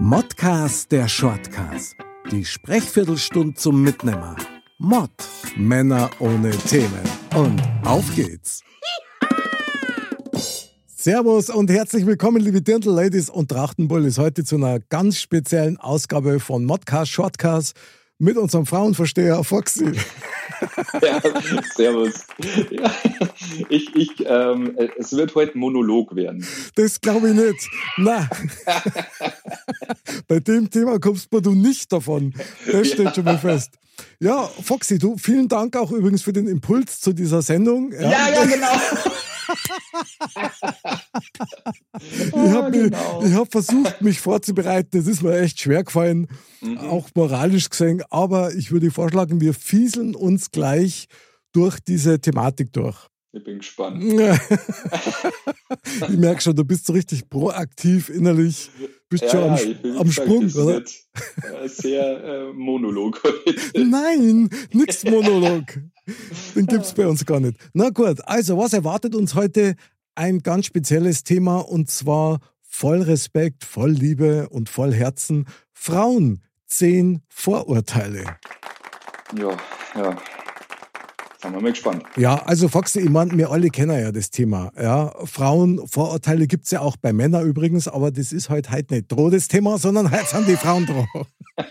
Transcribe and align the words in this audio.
Modcast 0.00 0.92
der 0.92 1.08
Shortcast. 1.08 1.96
Die 2.30 2.44
Sprechviertelstunde 2.44 3.54
zum 3.54 3.82
Mitnehmer. 3.82 4.36
Mod. 4.78 5.10
Männer 5.56 6.10
ohne 6.20 6.50
Themen. 6.50 7.02
Und 7.34 7.60
auf 7.84 8.04
geht's. 8.14 8.62
Servus 10.86 11.48
und 11.48 11.70
herzlich 11.70 12.06
willkommen, 12.06 12.42
liebe 12.42 12.60
Dirndl-Ladies 12.60 13.30
und 13.30 13.50
Trachtenbullis, 13.50 14.18
heute 14.18 14.44
zu 14.44 14.56
einer 14.56 14.80
ganz 14.80 15.18
speziellen 15.20 15.76
Ausgabe 15.76 16.40
von 16.40 16.64
Modcast 16.64 17.10
Shortcast 17.10 17.74
mit 18.18 18.36
unserem 18.36 18.66
Frauenversteher 18.66 19.42
Foxy. 19.44 19.92
Ja, 21.02 21.20
servus. 21.76 22.26
Ja, 22.70 22.92
ich, 23.68 23.94
ich, 23.94 24.10
ähm, 24.26 24.76
es 24.98 25.12
wird 25.12 25.34
heute 25.36 25.56
ein 25.56 25.60
Monolog 25.60 26.16
werden. 26.16 26.44
Das 26.74 27.00
glaube 27.00 27.28
ich 27.28 27.36
nicht. 27.36 27.68
Na, 27.96 28.28
bei 30.26 30.40
dem 30.40 30.68
Thema 30.68 30.98
kommst 30.98 31.28
du 31.30 31.50
nicht 31.52 31.92
davon. 31.92 32.34
Das 32.72 32.88
steht 32.88 33.14
schon 33.14 33.24
mal 33.24 33.38
fest. 33.38 33.70
Ja, 34.20 34.48
Foxy, 34.64 34.98
du, 34.98 35.16
vielen 35.16 35.48
Dank 35.48 35.76
auch 35.76 35.92
übrigens 35.92 36.22
für 36.22 36.32
den 36.32 36.48
Impuls 36.48 37.00
zu 37.00 37.12
dieser 37.12 37.42
Sendung. 37.42 37.92
Ja, 37.92 38.10
ja, 38.10 38.44
genau. 38.44 38.66
Ich 42.00 42.52
habe 42.52 42.70
genau. 42.70 43.22
hab 43.34 43.52
versucht, 43.52 44.00
mich 44.02 44.20
vorzubereiten. 44.20 44.98
Das 44.98 45.06
ist 45.06 45.22
mir 45.22 45.38
echt 45.38 45.60
schwer 45.60 45.84
gefallen, 45.84 46.28
Mhm. 46.60 46.78
auch 46.78 47.08
moralisch 47.14 47.70
gesehen. 47.70 48.02
Aber 48.10 48.54
ich 48.54 48.70
würde 48.70 48.90
vorschlagen, 48.90 49.40
wir 49.40 49.54
fieseln 49.54 50.14
uns 50.14 50.50
gleich 50.50 51.06
durch 51.52 51.80
diese 51.80 52.20
Thematik 52.20 52.72
durch. 52.72 52.96
Ich 53.32 53.44
bin 53.44 53.58
gespannt. 53.58 54.02
ich 56.08 56.16
merke 56.16 56.40
schon, 56.40 56.56
du 56.56 56.64
bist 56.64 56.86
so 56.86 56.92
richtig 56.94 57.28
proaktiv 57.28 58.08
innerlich. 58.08 58.70
Bist 59.10 59.30
schon 59.30 59.50
am, 59.50 59.56
bin- 59.82 59.96
am 59.96 60.10
Sprung, 60.10 60.50
oder? 60.54 60.78
äh, 60.82 61.68
sehr 61.68 62.24
äh, 62.24 62.52
Monolog 62.52 63.22
heute. 63.22 63.84
Nein, 63.84 64.48
nix 64.72 65.04
Monolog. 65.04 65.64
Den 66.56 66.66
gibt's 66.66 66.94
bei 66.94 67.06
uns 67.06 67.24
gar 67.26 67.40
nicht. 67.40 67.58
Na 67.74 67.90
gut, 67.90 68.18
also 68.26 68.56
was 68.56 68.72
erwartet 68.72 69.14
uns 69.14 69.34
heute? 69.34 69.74
Ein 70.14 70.38
ganz 70.40 70.66
spezielles 70.66 71.22
Thema 71.22 71.58
und 71.58 71.90
zwar 71.90 72.40
voll 72.62 73.02
Respekt, 73.02 73.64
voll 73.64 73.90
Liebe 73.90 74.48
und 74.48 74.68
voll 74.68 74.92
Herzen. 74.94 75.46
Frauen, 75.72 76.42
zehn 76.68 77.22
Vorurteile. 77.28 78.24
Ja, 79.36 79.56
ja. 79.94 80.16
Sind 81.40 81.52
wir 81.52 81.60
mal 81.60 81.70
gespannt. 81.70 82.02
Ja, 82.16 82.42
also 82.46 82.68
Foxy, 82.68 83.00
ich 83.00 83.10
meine, 83.10 83.36
wir 83.38 83.50
alle 83.50 83.68
kennen 83.70 83.98
ja 83.98 84.10
das 84.10 84.30
Thema. 84.30 84.72
Ja, 84.76 85.14
Frauen, 85.24 85.86
Vorurteile 85.86 86.48
gibt's 86.48 86.72
ja 86.72 86.80
auch 86.80 86.96
bei 86.96 87.12
Männern 87.12 87.46
übrigens, 87.46 87.86
aber 87.86 88.10
das 88.10 88.32
ist 88.32 88.50
halt 88.50 88.72
heute 88.72 88.94
nicht 88.94 89.12
droh 89.12 89.30
das 89.30 89.46
Thema, 89.46 89.78
sondern 89.78 90.10
heute 90.10 90.26
sind 90.26 90.48
die 90.48 90.56
Frauen 90.56 90.86
dran. 90.86 91.06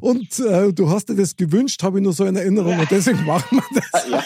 Und 0.00 0.38
äh, 0.40 0.72
du 0.72 0.88
hast 0.88 1.10
dir 1.10 1.14
das 1.14 1.36
gewünscht, 1.36 1.82
habe 1.82 1.98
ich 1.98 2.04
nur 2.04 2.14
so 2.14 2.24
in 2.24 2.34
Erinnerung 2.34 2.78
und 2.78 2.90
deswegen 2.90 3.24
machen 3.26 3.58
wir 3.58 3.80
das. 3.80 4.06
Ja. 4.10 4.24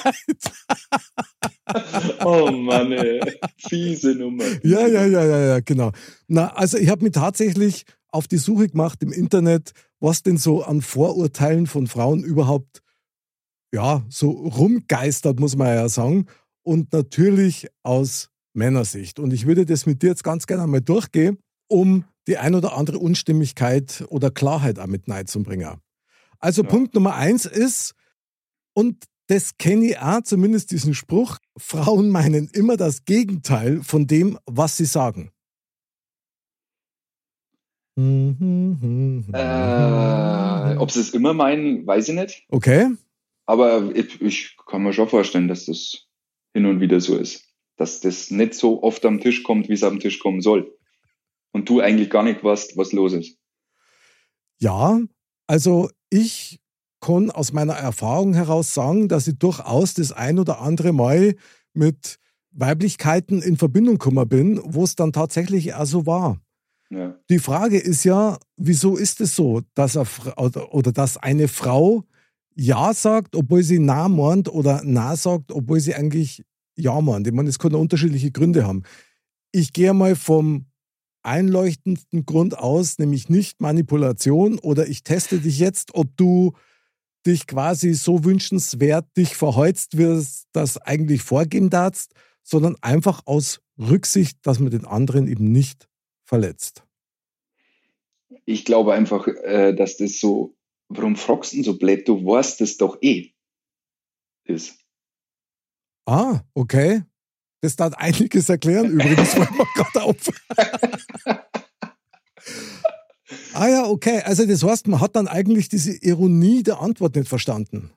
Oh 2.25 2.51
Mann, 2.51 2.93
ey. 2.93 3.21
Fiese 3.57 4.15
Nummer. 4.15 4.45
Ja, 4.63 4.87
ja, 4.87 5.07
ja, 5.07 5.25
ja, 5.25 5.39
ja, 5.47 5.61
genau. 5.61 5.93
Na, 6.29 6.49
also 6.55 6.77
ich 6.77 6.89
habe 6.89 7.03
mich 7.03 7.13
tatsächlich 7.13 7.85
auf 8.15 8.29
die 8.29 8.39
Suche 8.39 8.69
gemacht 8.69 9.03
im 9.03 9.13
Internet, 9.13 9.73
was 9.99 10.23
denn 10.23 10.39
so 10.39 10.63
an 10.63 10.83
Vorurteilen 10.83 11.67
von 11.67 11.89
Frauen 11.89 12.23
überhaupt 12.23 12.81
ja, 13.75 14.05
so 14.09 14.31
rumgeistert, 14.31 15.41
muss 15.41 15.57
man 15.57 15.75
ja 15.75 15.89
sagen. 15.89 16.27
Und 16.63 16.93
natürlich 16.93 17.67
aus 17.83 18.31
Männersicht. 18.55 19.19
Und 19.19 19.33
ich 19.33 19.47
würde 19.47 19.67
das 19.67 19.85
mit 19.85 20.03
dir 20.03 20.11
jetzt 20.11 20.23
ganz 20.23 20.47
gerne 20.47 20.63
einmal 20.63 20.81
durchgehen, 20.81 21.39
um 21.69 22.05
die 22.29 22.39
ein 22.39 22.55
oder 22.55 22.77
andere 22.77 22.99
Unstimmigkeit 22.99 24.05
oder 24.09 24.31
Klarheit 24.31 24.79
auch 24.79 24.87
mit 24.87 25.09
reinzubringen. 25.09 25.81
Also 26.39 26.63
Ja. 26.63 26.69
Punkt 26.69 26.95
Nummer 26.95 27.17
eins 27.17 27.47
ist, 27.47 27.95
und 28.75 29.05
das 29.27 29.59
kenne 29.59 29.87
ich 29.87 29.99
auch, 29.99 30.23
zumindest 30.23 30.71
diesen 30.71 30.95
Spruch, 30.95 31.39
Frauen 31.57 32.11
meinen 32.11 32.49
immer 32.49 32.77
das 32.77 33.05
Gegenteil 33.05 33.83
von 33.83 34.07
dem, 34.07 34.39
was 34.47 34.77
sie 34.77 34.85
sagen. 34.85 35.31
Äh, 37.97 38.03
ob 40.79 40.91
sie 40.91 41.01
es 41.01 41.11
immer 41.11 41.33
meinen, 41.33 41.87
weiß 41.87 42.09
ich 42.09 42.15
nicht. 42.15 42.45
Okay, 42.49 42.91
Aber 43.47 43.95
ich, 43.95 44.21
ich 44.21 44.57
kann 44.67 44.83
mir 44.83 44.93
schon 44.93 45.09
vorstellen, 45.09 45.49
dass 45.49 45.67
das 45.67 46.07
hin 46.53 46.67
und 46.67 46.81
wieder 46.81 47.01
so 47.01 47.17
ist. 47.17 47.45
Dass 47.77 48.01
das 48.01 48.31
nicht 48.31 48.55
so 48.55 48.83
oft 48.83 49.05
am 49.05 49.21
Tisch 49.21 49.43
kommt, 49.43 49.69
wie 49.69 49.75
es 49.75 49.85
am 49.85 50.01
Tisch 50.01 50.19
kommen 50.19 50.41
soll. 50.41 50.77
Und 51.53 51.69
du 51.69 51.81
eigentlich 51.81 52.11
gar 52.11 52.25
nicht 52.25 52.43
weißt, 52.43 52.77
was 52.77 52.93
los 52.93 53.13
ist. 53.13 53.39
ja, 54.61 55.01
also 55.47 55.91
ich 56.11 56.59
kann 57.01 57.31
aus 57.31 57.53
meiner 57.53 57.75
Erfahrung 57.75 58.35
heraus 58.35 58.73
sagen, 58.73 59.09
dass 59.09 59.29
ich 59.29 59.39
durchaus 59.39 59.95
das 59.95 60.11
ein 60.11 60.39
oder 60.39 60.61
andere 60.61 60.93
Mal 60.93 61.37
mit 61.75 62.19
Weiblichkeiten 62.51 63.43
in 63.43 63.57
Verbindung 63.57 63.99
gekommen 63.99 64.29
bin, 64.29 64.61
wo 64.65 64.85
es 64.85 64.97
dann 64.97 65.13
tatsächlich 65.13 65.75
auch 65.75 65.85
so 65.85 66.07
war. 66.07 66.41
Die 67.31 67.39
Frage 67.39 67.79
ist 67.79 68.05
ja, 68.05 68.39
wieso 68.57 68.97
ist 68.97 69.21
es 69.21 69.37
so, 69.37 69.63
dass, 69.75 69.97
eine, 69.97 70.07
Fra- 70.07 70.37
oder, 70.37 70.93
dass 70.93 71.17
eine 71.17 71.49
Frau 71.49 72.05
Ja 72.55 72.95
sagt, 72.95 73.37
obwohl 73.37 73.63
sie 73.63 73.79
Na 73.79 74.09
meint, 74.09 74.49
oder 74.49 74.83
Na 74.85 75.17
sagt, 75.17 75.53
obwohl 75.53 75.81
sie 75.81 75.95
eigentlich 75.95 76.45
Ja 76.77 77.01
meint? 77.01 77.27
Ich 77.27 77.33
meine, 77.33 77.51
kann 77.53 77.73
ja 77.73 77.79
unterschiedliche 77.79 78.31
Gründe 78.31 78.67
haben. 78.67 78.83
Ich 79.53 79.73
gehe 79.73 79.95
mal 79.95 80.17
vom 80.17 80.67
einleuchtendsten 81.23 82.27
Grund 82.27 82.59
aus, 82.59 82.99
nämlich 82.99 83.29
nicht 83.29 83.61
Manipulation 83.61 84.59
oder 84.59 84.87
ich 84.89 85.03
teste 85.03 85.39
dich 85.39 85.59
jetzt, 85.59 85.95
ob 85.95 86.17
du 86.17 86.53
dich 87.27 87.47
quasi 87.47 87.95
so 87.95 88.25
wünschenswert 88.25 89.07
dich 89.17 89.35
verheizt 89.35 89.97
wirst, 89.97 90.47
das 90.53 90.77
eigentlich 90.77 91.23
vorgehen 91.23 91.71
darfst, 91.71 92.13
sondern 92.43 92.77
einfach 92.83 93.23
aus 93.25 93.61
Rücksicht, 93.79 94.39
dass 94.43 94.61
man 94.61 94.71
den 94.71 94.85
anderen 94.85 95.27
eben 95.27 95.51
nicht 95.51 95.89
verletzt. 96.25 96.84
Ich 98.45 98.65
glaube 98.65 98.93
einfach, 98.93 99.27
äh, 99.27 99.75
dass 99.75 99.97
das 99.97 100.21
so, 100.21 100.57
warum 100.89 101.17
fragst 101.17 101.53
du 101.53 101.57
denn 101.57 101.65
so 101.65 101.79
blöd? 101.79 102.07
Du 102.09 102.25
weißt 102.25 102.61
das 102.61 102.77
doch 102.77 102.99
eh. 103.03 103.33
Ist. 104.45 104.79
Ah, 106.07 106.41
okay. 106.55 107.03
Das 107.61 107.77
darf 107.77 107.95
einiges 107.95 108.49
erklären, 108.49 108.91
übrigens, 108.93 109.35
fällt 109.35 109.51
mir 109.53 109.67
gerade 109.75 110.03
auf. 110.03 110.17
ah 113.55 113.69
ja, 113.69 113.87
okay. 113.87 114.21
Also 114.25 114.47
das 114.47 114.63
heißt, 114.63 114.87
man 114.89 115.01
hat 115.01 115.17
dann 115.17 115.29
eigentlich 115.29 115.69
diese 115.71 115.97
Ironie 116.05 116.63
der 116.63 116.81
Antwort 116.81 117.17
nicht 117.17 117.29
verstanden. 117.29 117.91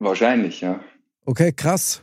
Wahrscheinlich, 0.00 0.60
ja. 0.60 0.80
Okay, 1.24 1.52
krass. 1.52 2.02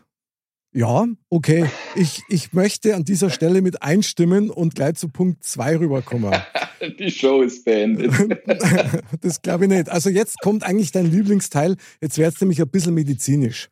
Ja, 0.71 1.07
okay. 1.29 1.69
Ich, 1.95 2.21
ich 2.29 2.53
möchte 2.53 2.95
an 2.95 3.03
dieser 3.03 3.29
Stelle 3.29 3.61
mit 3.61 3.81
einstimmen 3.81 4.49
und 4.49 4.75
gleich 4.75 4.95
zu 4.95 5.09
Punkt 5.09 5.43
2 5.43 5.79
rüberkommen. 5.79 6.33
Die 6.99 7.11
Show 7.11 7.41
ist 7.41 7.65
beendet. 7.65 8.11
das 9.21 9.41
glaube 9.41 9.65
ich 9.65 9.69
nicht. 9.69 9.89
Also 9.89 10.09
jetzt 10.09 10.39
kommt 10.41 10.63
eigentlich 10.63 10.91
dein 10.91 11.11
Lieblingsteil. 11.11 11.75
Jetzt 12.01 12.17
wird 12.17 12.33
es 12.33 12.41
nämlich 12.41 12.61
ein 12.61 12.69
bisschen 12.69 12.93
medizinisch. 12.93 13.69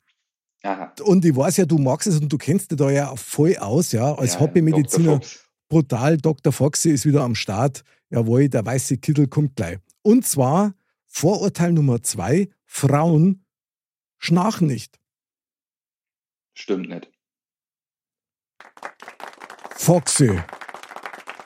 Aha. 0.63 0.93
Und 1.03 1.23
ich 1.23 1.35
weiß 1.35 1.57
ja, 1.57 1.65
du 1.65 1.77
magst 1.77 2.07
es 2.07 2.19
und 2.19 2.31
du 2.31 2.37
kennst 2.37 2.71
dich 2.71 2.77
da 2.77 2.89
ja 2.89 3.15
voll 3.15 3.55
aus, 3.57 3.91
ja, 3.91 4.13
als 4.15 4.33
Ja, 4.33 4.39
Hobbymediziner. 4.41 5.19
Dr. 5.19 5.29
Brutal, 5.69 6.17
Dr. 6.17 6.51
Foxy 6.51 6.89
ist 6.89 7.05
wieder 7.05 7.23
am 7.23 7.35
Start. 7.35 7.83
Jawohl, 8.09 8.49
der 8.49 8.65
weiße 8.65 8.97
Kittel 8.97 9.27
kommt 9.27 9.55
gleich. 9.55 9.77
Und 10.01 10.25
zwar 10.25 10.73
Vorurteil 11.05 11.73
Nummer 11.73 12.03
zwei, 12.03 12.49
Frauen 12.65 13.45
schnarchen 14.17 14.67
nicht. 14.67 14.99
Stimmt 16.53 16.89
nicht. 16.89 17.11
Foxy. 19.75 20.39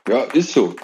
Ja, 0.07 0.24
ist 0.34 0.52
so. 0.52 0.75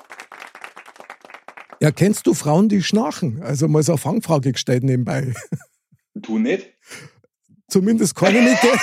Ja, 1.79 1.91
kennst 1.91 2.25
du 2.25 2.33
Frauen, 2.33 2.69
die 2.69 2.81
schnarchen? 2.81 3.41
Also 3.43 3.67
mal 3.67 3.83
so 3.83 3.91
eine 3.93 3.99
Fangfrage 3.99 4.51
gestellt 4.51 4.83
nebenbei. 4.83 5.33
Du 6.15 6.39
nicht? 6.39 6.73
Zumindest 7.67 8.15
keine 8.15 8.41
mit 8.41 8.57
der. 8.63 8.79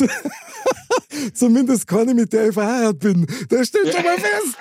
Zumindest 1.34 1.86
keine, 1.86 2.14
mit 2.14 2.32
der 2.32 2.48
ich 2.48 2.54
verheiratet 2.54 3.00
bin. 3.00 3.26
Das 3.48 3.68
steht 3.68 3.92
schon 3.92 4.04
mal 4.04 4.16
fest. 4.18 4.56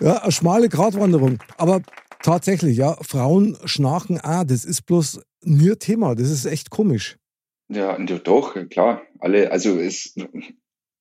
ja, 0.00 0.22
eine 0.22 0.32
schmale 0.32 0.68
Gratwanderung. 0.68 1.38
Aber 1.58 1.82
tatsächlich, 2.22 2.78
ja, 2.78 2.96
Frauen 3.02 3.58
schnarchen 3.64 4.20
auch. 4.20 4.44
Das 4.44 4.64
ist 4.64 4.86
bloß 4.86 5.20
nie 5.42 5.74
Thema. 5.76 6.14
Das 6.14 6.30
ist 6.30 6.46
echt 6.46 6.70
komisch. 6.70 7.18
Ja, 7.68 7.98
doch, 7.98 8.56
klar. 8.70 9.02
Alle, 9.18 9.50
also 9.50 9.78
es, 9.78 10.14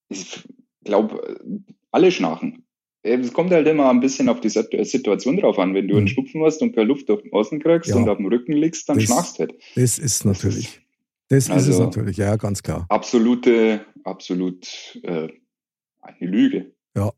ich 0.10 0.44
glaube, 0.84 1.40
alle 1.92 2.12
schnarchen. 2.12 2.64
Es 3.04 3.34
kommt 3.34 3.52
halt 3.52 3.68
immer 3.68 3.90
ein 3.90 4.00
bisschen 4.00 4.30
auf 4.30 4.42
die 4.42 4.50
Situation 4.50 5.38
drauf 5.38 5.58
an. 5.58 5.74
Wenn 5.74 5.88
du 5.88 5.96
einen 5.96 6.04
mhm. 6.04 6.10
Schnupfen 6.10 6.44
hast 6.44 6.62
und 6.62 6.76
keine 6.76 6.88
Luft 6.88 7.10
durch 7.10 7.24
den 7.24 7.34
Außen 7.34 7.60
kriegst 7.60 7.90
ja. 7.90 7.96
und 7.96 8.08
auf 8.08 8.18
dem 8.18 8.28
Rücken 8.28 8.54
liegst, 8.54 8.88
dann 8.88 8.98
das, 8.98 9.06
schnarchst 9.06 9.40
halt. 9.40 9.56
Das 9.76 9.98
ist 9.98 10.24
natürlich. 10.24 10.82
Das 11.30 11.46
ist, 11.46 11.52
also 11.52 11.72
es 11.72 11.80
natürlich, 11.80 12.18
ja, 12.18 12.36
ganz 12.36 12.62
klar. 12.62 12.86
Absolute, 12.90 13.86
absolut 14.04 14.68
äh, 15.04 15.30
eine 16.02 16.30
Lüge. 16.30 16.74
Ja. 16.96 17.12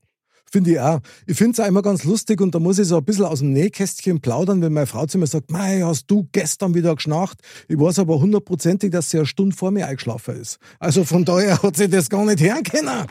Finde 0.53 0.73
ich 0.73 0.79
auch. 0.79 0.99
Ich 1.25 1.35
finde 1.35 1.53
es 1.53 1.59
auch 1.59 1.67
immer 1.67 1.81
ganz 1.81 2.03
lustig 2.03 2.39
und 2.39 2.53
da 2.53 2.59
muss 2.59 2.77
ich 2.77 2.87
so 2.87 2.97
ein 2.97 3.03
bisschen 3.03 3.25
aus 3.25 3.39
dem 3.39 3.53
Nähkästchen 3.53 4.21
plaudern, 4.21 4.61
wenn 4.61 4.71
meine 4.71 4.85
Frau 4.85 5.07
zu 5.07 5.17
mir 5.17 5.25
sagt, 5.25 5.49
Mei, 5.49 5.81
hast 5.81 6.05
du 6.11 6.27
gestern 6.31 6.75
wieder 6.75 6.93
geschnarcht? 6.93 7.39
Ich 7.67 7.79
weiß 7.79 7.97
aber 7.97 8.19
hundertprozentig, 8.19 8.91
dass 8.91 9.09
sie 9.09 9.17
eine 9.17 9.25
Stunde 9.25 9.55
vor 9.55 9.71
mir 9.71 9.87
eingeschlafen 9.87 10.35
ist. 10.39 10.59
Also 10.77 11.05
von 11.05 11.25
daher 11.25 11.63
hat 11.63 11.75
sie 11.75 11.89
das 11.89 12.07
gar 12.07 12.23
nicht 12.23 12.39
hören 12.39 12.61
können. 12.61 13.07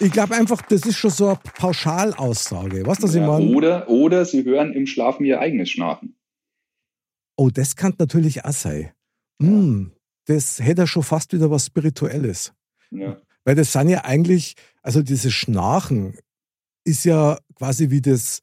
Ich 0.00 0.10
glaube 0.10 0.34
einfach, 0.34 0.62
das 0.62 0.82
ist 0.82 0.96
schon 0.96 1.10
so 1.10 1.28
eine 1.28 1.36
Pauschalaussage. 1.36 2.84
Was 2.86 2.98
das 2.98 3.14
ja, 3.14 3.22
ich 3.22 3.26
meine? 3.26 3.54
Oder, 3.54 3.88
oder 3.88 4.24
sie 4.24 4.44
hören 4.44 4.72
im 4.72 4.86
Schlafen 4.86 5.24
ihr 5.24 5.38
eigenes 5.40 5.70
Schnarchen. 5.70 6.16
Oh, 7.36 7.50
das 7.50 7.76
kann 7.76 7.94
natürlich 7.98 8.44
auch 8.44 8.52
sein. 8.52 8.90
Ja. 9.40 9.48
Hm, 9.48 9.92
das 10.26 10.58
hätte 10.60 10.82
ja 10.82 10.86
schon 10.86 11.02
fast 11.02 11.32
wieder 11.32 11.50
was 11.50 11.66
Spirituelles. 11.66 12.52
Ja. 12.90 13.20
Weil 13.44 13.54
das 13.54 13.72
sind 13.72 13.88
ja 13.88 14.04
eigentlich, 14.04 14.54
also 14.82 15.02
dieses 15.02 15.32
Schnarchen 15.32 16.18
ist 16.84 17.04
ja 17.04 17.38
quasi 17.54 17.90
wie 17.90 18.00
das, 18.00 18.40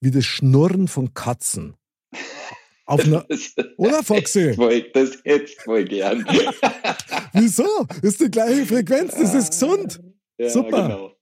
wie 0.00 0.10
das 0.10 0.24
Schnurren 0.24 0.88
von 0.88 1.14
Katzen. 1.14 1.74
Auf 2.84 3.04
einer, 3.04 3.24
oder 3.76 4.02
Foxy? 4.02 4.56
Das 4.92 5.18
hätte 5.24 5.44
ich 5.44 5.56
voll 5.56 5.84
gern. 5.84 6.26
Wieso? 7.32 7.66
Das 7.88 8.12
ist 8.12 8.20
die 8.20 8.30
gleiche 8.30 8.66
Frequenz, 8.66 9.14
das 9.14 9.34
ist 9.34 9.50
gesund. 9.50 10.00
Ja, 10.38 10.50
Super. 10.50 10.82
Genau. 10.82 11.12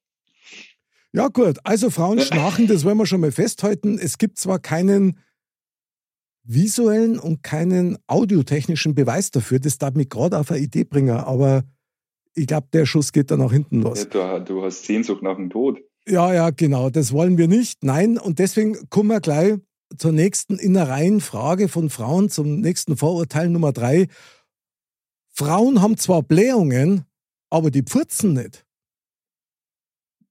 Ja, 1.13 1.29
gut. 1.29 1.59
Also 1.65 1.91
Frauen 1.91 2.21
schnarchen, 2.21 2.67
das 2.67 2.85
wollen 2.85 2.99
wir 2.99 3.07
schon 3.07 3.21
mal 3.21 3.33
festhalten. 3.33 3.99
Es 3.99 4.19
gibt 4.19 4.39
zwar 4.39 4.59
keinen 4.59 5.19
visuellen 6.43 7.19
und 7.19 7.43
keinen 7.43 7.99
audiotechnischen 8.07 8.95
Beweis 8.95 9.31
dafür. 9.31 9.61
Das 9.61 9.79
darf 9.79 9.95
mich 9.95 10.09
gerade 10.09 10.39
auf 10.39 10.51
eine 10.51 10.61
Idee 10.61 10.85
bringen, 10.85 11.11
aber 11.11 11.65
ich 12.35 12.47
glaube, 12.47 12.69
der 12.73 12.87
Schuss 12.87 13.13
geht 13.13 13.31
dann 13.31 13.41
nach 13.41 13.53
hinten 13.53 13.83
los. 13.83 14.07
Ja, 14.13 14.39
du, 14.39 14.55
du, 14.55 14.65
hast 14.65 14.85
Sehnsucht 14.85 15.23
nach 15.23 15.37
dem 15.37 15.51
Tod. 15.51 15.81
Ja, 16.09 16.33
ja, 16.33 16.51
genau. 16.51 16.91
Das 16.91 17.13
wollen 17.13 17.37
wir 17.39 17.49
nicht. 17.49 17.85
Nein, 17.85 18.19
und 18.19 18.39
deswegen 18.39 18.89
kommen 18.89 19.11
wir 19.11 19.21
gleich 19.21 19.59
zur 19.97 20.13
nächsten 20.13 20.59
innereien 20.59 21.21
Frage 21.21 21.69
von 21.69 21.91
Frauen, 21.91 22.31
zum 22.31 22.61
nächsten 22.61 22.97
Vorurteil 22.97 23.49
Nummer 23.49 23.73
drei. 23.73 24.09
Frauen 25.29 25.81
haben 25.81 25.97
zwar 25.97 26.23
Blähungen, 26.23 27.05
aber 27.51 27.71
die 27.71 27.83
pfurzen 27.83 28.35
nicht. 28.35 28.65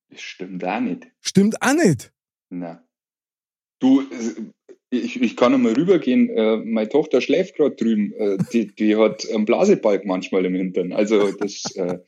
Das 0.10 0.22
stimmt 0.22 0.64
auch 0.64 0.80
nicht. 0.80 1.08
Stimmt 1.22 1.62
auch 1.62 1.74
nicht. 1.74 2.12
Na. 2.50 2.84
Du, 3.80 4.04
ich, 4.90 5.22
ich 5.22 5.38
kann 5.38 5.54
einmal 5.54 5.74
rübergehen. 5.74 6.30
Äh, 6.30 6.58
meine 6.58 6.90
Tochter 6.90 7.22
schläft 7.22 7.56
gerade 7.56 7.76
drüben. 7.76 8.14
Äh, 8.14 8.38
die, 8.52 8.68
die 8.76 8.96
hat 8.96 9.26
einen 9.32 9.46
Blasebalg 9.46 10.06
manchmal 10.06 10.46
im 10.46 10.56
Hintern. 10.56 10.92
Also 10.92 11.32
das 11.32 11.64
äh, 11.76 12.00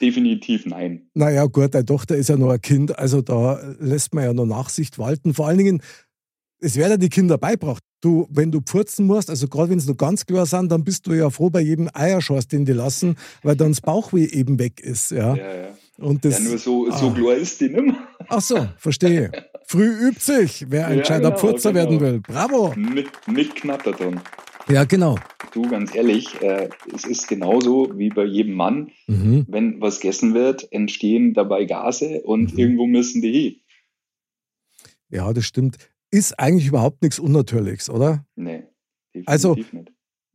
definitiv 0.00 0.66
nein. 0.66 1.08
Naja, 1.14 1.46
gut, 1.46 1.74
deine 1.74 1.86
Tochter 1.86 2.16
ist 2.16 2.28
ja 2.28 2.36
noch 2.36 2.50
ein 2.50 2.60
Kind, 2.60 2.98
also 2.98 3.22
da 3.22 3.74
lässt 3.78 4.12
man 4.14 4.24
ja 4.24 4.32
noch 4.32 4.46
Nachsicht 4.46 4.98
walten. 4.98 5.32
Vor 5.32 5.46
allen 5.46 5.58
Dingen, 5.58 5.82
es 6.62 6.76
werden 6.76 7.00
die 7.00 7.08
Kinder 7.08 7.38
beibracht. 7.38 7.82
Du, 8.00 8.26
wenn 8.30 8.50
du 8.50 8.60
purzen 8.60 9.06
musst, 9.06 9.28
also 9.28 9.48
gerade 9.48 9.70
wenn 9.70 9.78
es 9.78 9.86
noch 9.86 9.96
ganz 9.96 10.24
klar 10.24 10.46
sind, 10.46 10.70
dann 10.70 10.84
bist 10.84 11.06
du 11.06 11.12
ja 11.12 11.28
froh 11.30 11.50
bei 11.50 11.60
jedem 11.60 11.88
Eierschorst, 11.92 12.52
den 12.52 12.64
die 12.64 12.72
lassen, 12.72 13.16
weil 13.42 13.56
dann 13.56 13.70
das 13.70 13.80
Bauchweh 13.80 14.24
eben 14.24 14.58
weg 14.58 14.80
ist. 14.80 15.10
Ja, 15.10 15.34
ja. 15.34 15.54
ja. 15.54 15.68
Und 15.98 16.24
das, 16.24 16.38
ja, 16.38 16.48
nur 16.48 16.58
so, 16.58 16.88
ah. 16.88 16.96
so 16.96 17.10
klar 17.12 17.34
ist 17.34 17.60
die 17.60 17.68
nicht 17.68 17.84
mehr. 17.84 18.08
Ach 18.28 18.40
so, 18.40 18.66
verstehe. 18.76 19.30
Früh 19.66 20.08
übt 20.08 20.20
sich, 20.20 20.66
wer 20.68 20.86
ein 20.86 20.96
ja, 20.96 21.00
gescheiter 21.00 21.30
genau, 21.30 21.40
Purzer 21.40 21.72
genau. 21.72 21.84
werden 21.84 22.00
will. 22.00 22.20
Bravo. 22.20 22.74
Nicht, 22.76 23.28
nicht 23.28 23.54
knattert 23.56 24.00
dann. 24.00 24.20
Ja, 24.68 24.84
genau. 24.84 25.16
Du, 25.52 25.62
ganz 25.62 25.94
ehrlich, 25.94 26.40
äh, 26.40 26.70
es 26.94 27.04
ist 27.04 27.28
genauso 27.28 27.98
wie 27.98 28.08
bei 28.08 28.24
jedem 28.24 28.54
Mann. 28.54 28.90
Mhm. 29.06 29.44
Wenn 29.48 29.80
was 29.80 30.00
gegessen 30.00 30.34
wird, 30.34 30.72
entstehen 30.72 31.34
dabei 31.34 31.64
Gase 31.64 32.22
und 32.22 32.52
mhm. 32.52 32.58
irgendwo 32.58 32.86
müssen 32.86 33.20
die 33.20 33.32
hin. 33.32 33.56
Ja, 35.10 35.32
das 35.32 35.44
stimmt. 35.44 35.91
Ist 36.12 36.38
eigentlich 36.38 36.68
überhaupt 36.68 37.02
nichts 37.02 37.18
Unnatürliches, 37.18 37.90
oder? 37.90 38.24
Nee, 38.36 38.64
definitiv 39.14 39.28
also, 39.28 39.54
nicht 39.54 39.92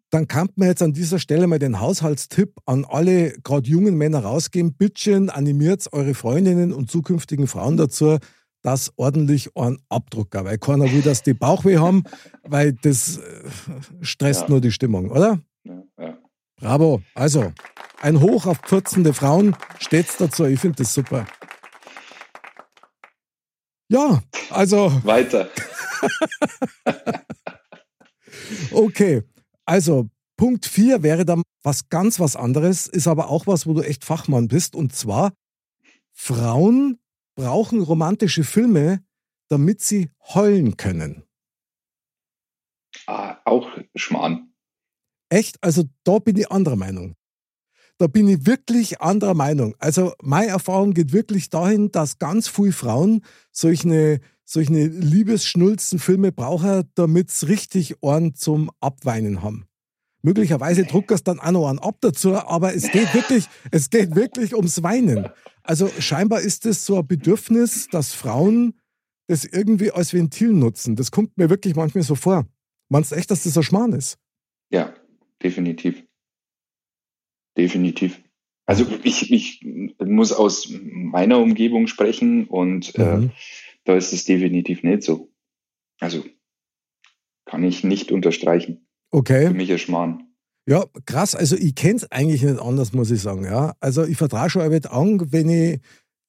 dann 0.09 0.27
kann 0.27 0.49
man 0.55 0.69
jetzt 0.69 0.81
an 0.81 0.93
dieser 0.93 1.19
Stelle 1.19 1.47
mal 1.47 1.59
den 1.59 1.79
Haushaltstipp 1.79 2.55
an 2.65 2.85
alle 2.85 3.31
gerade 3.43 3.69
jungen 3.69 3.95
Männer 3.95 4.19
rausgeben. 4.19 4.73
Bittchen 4.73 5.29
animiert 5.29 5.87
eure 5.91 6.13
Freundinnen 6.13 6.71
und 6.71 6.89
zukünftigen 6.89 7.47
Frauen 7.47 7.77
dazu, 7.77 8.17
das 8.61 8.93
ordentlich 8.95 9.55
einen 9.55 9.79
Abdrucker, 9.89 10.45
weil 10.45 10.57
keiner 10.57 10.91
will, 10.91 11.01
dass 11.01 11.23
die 11.23 11.33
Bauchweh 11.33 11.77
haben, 11.77 12.03
weil 12.43 12.73
das 12.73 13.17
äh, 13.17 13.49
stresst 14.01 14.43
ja. 14.43 14.49
nur 14.49 14.61
die 14.61 14.71
Stimmung, 14.71 15.11
oder? 15.11 15.39
Ja, 15.63 15.83
ja. 15.99 16.17
Bravo. 16.55 17.01
Also, 17.13 17.51
ein 18.01 18.21
Hoch 18.21 18.45
auf 18.45 18.59
pfürzende 18.59 19.13
Frauen 19.13 19.55
steht's 19.79 20.17
dazu. 20.17 20.45
Ich 20.45 20.59
finde 20.59 20.77
das 20.77 20.93
super. 20.93 21.27
Ja, 23.89 24.21
also. 24.49 24.91
Weiter. 25.03 25.49
okay. 28.71 29.23
Also, 29.65 30.09
Punkt 30.37 30.65
4 30.65 31.03
wäre 31.03 31.25
dann 31.25 31.41
was 31.63 31.89
ganz 31.89 32.19
was 32.19 32.35
anderes, 32.35 32.87
ist 32.87 33.07
aber 33.07 33.29
auch 33.29 33.47
was, 33.47 33.65
wo 33.65 33.73
du 33.73 33.81
echt 33.81 34.05
Fachmann 34.05 34.47
bist. 34.47 34.75
Und 34.75 34.93
zwar, 34.93 35.33
Frauen 36.13 36.99
brauchen 37.35 37.81
romantische 37.81 38.43
Filme, 38.43 39.03
damit 39.49 39.81
sie 39.81 40.09
heulen 40.33 40.77
können. 40.77 41.23
Ah, 43.05 43.37
auch 43.45 43.69
Schmarrn. 43.95 44.53
Echt? 45.29 45.61
Also 45.61 45.83
da 46.03 46.19
bin 46.19 46.37
ich 46.37 46.51
anderer 46.51 46.75
Meinung. 46.75 47.15
Da 47.99 48.07
bin 48.07 48.27
ich 48.27 48.45
wirklich 48.45 49.01
anderer 49.01 49.33
Meinung. 49.33 49.75
Also 49.79 50.13
meine 50.21 50.51
Erfahrung 50.51 50.93
geht 50.93 51.13
wirklich 51.13 51.49
dahin, 51.49 51.91
dass 51.91 52.19
ganz 52.19 52.47
viele 52.47 52.71
Frauen 52.71 53.23
solche 53.51 54.19
solche 54.49 54.73
Liebesschnulzen-Filme 54.73 56.31
brauchen, 56.31 56.89
damit 56.95 57.31
sie 57.31 57.47
richtig 57.47 58.01
Ohren 58.01 58.33
zum 58.33 58.71
Abweinen 58.79 59.43
haben. 59.43 59.67
Möglicherweise 60.21 60.85
druckt 60.85 61.11
es 61.11 61.23
dann 61.23 61.39
auch 61.39 61.51
noch 61.51 61.67
einen 61.67 61.79
ab 61.79 61.97
dazu, 62.01 62.35
aber 62.35 62.73
es 62.73 62.89
geht 62.91 63.13
wirklich, 63.13 63.47
es 63.71 63.89
geht 63.89 64.15
wirklich 64.15 64.55
ums 64.55 64.81
Weinen. 64.83 65.29
Also 65.63 65.89
scheinbar 65.99 66.41
ist 66.41 66.65
es 66.65 66.85
so 66.85 66.97
ein 66.97 67.05
Bedürfnis, 67.07 67.87
dass 67.89 68.13
Frauen 68.13 68.79
das 69.27 69.43
irgendwie 69.43 69.91
als 69.91 70.13
Ventil 70.13 70.53
nutzen. 70.53 70.95
Das 70.95 71.11
kommt 71.11 71.37
mir 71.37 71.49
wirklich 71.49 71.75
manchmal 71.75 72.03
so 72.03 72.15
vor. 72.15 72.47
Meinst 72.89 73.11
du 73.11 73.15
echt, 73.15 73.29
dass 73.29 73.43
das 73.43 73.57
ein 73.57 73.63
Schmarrn 73.63 73.91
ist? 73.91 74.17
Ja, 74.69 74.93
definitiv. 75.43 76.06
Definitiv. 77.57 78.21
Also 78.65 78.85
ich, 79.03 79.31
ich 79.31 79.65
muss 79.99 80.33
aus 80.33 80.69
meiner 80.71 81.39
Umgebung 81.39 81.87
sprechen 81.87 82.47
und 82.47 82.95
äh, 82.95 83.17
mhm. 83.17 83.23
äh, 83.23 83.29
da 83.85 83.95
ist 83.95 84.11
es 84.13 84.25
definitiv 84.25 84.83
nicht 84.83 85.03
so. 85.03 85.31
Also 85.99 86.23
kann 87.45 87.63
ich 87.63 87.83
nicht 87.83 88.11
unterstreichen. 88.11 88.87
Okay. 89.09 89.47
Für 89.47 89.53
mich 89.53 89.71
ein 89.71 89.79
Schmarrn. 89.79 90.23
Ja, 90.67 90.83
krass. 91.05 91.33
Also 91.33 91.55
ich 91.55 91.75
kenne 91.75 91.95
es 91.95 92.11
eigentlich 92.11 92.43
nicht 92.43 92.59
anders, 92.59 92.91
muss 92.91 93.09
ich 93.09 93.21
sagen. 93.21 93.45
Ja. 93.45 93.73
Also 93.79 94.03
ich 94.03 94.17
vertraue 94.17 94.49
schon 94.49 94.61
ein 94.61 94.85
an, 94.85 95.31
wenn 95.31 95.49
ich 95.49 95.79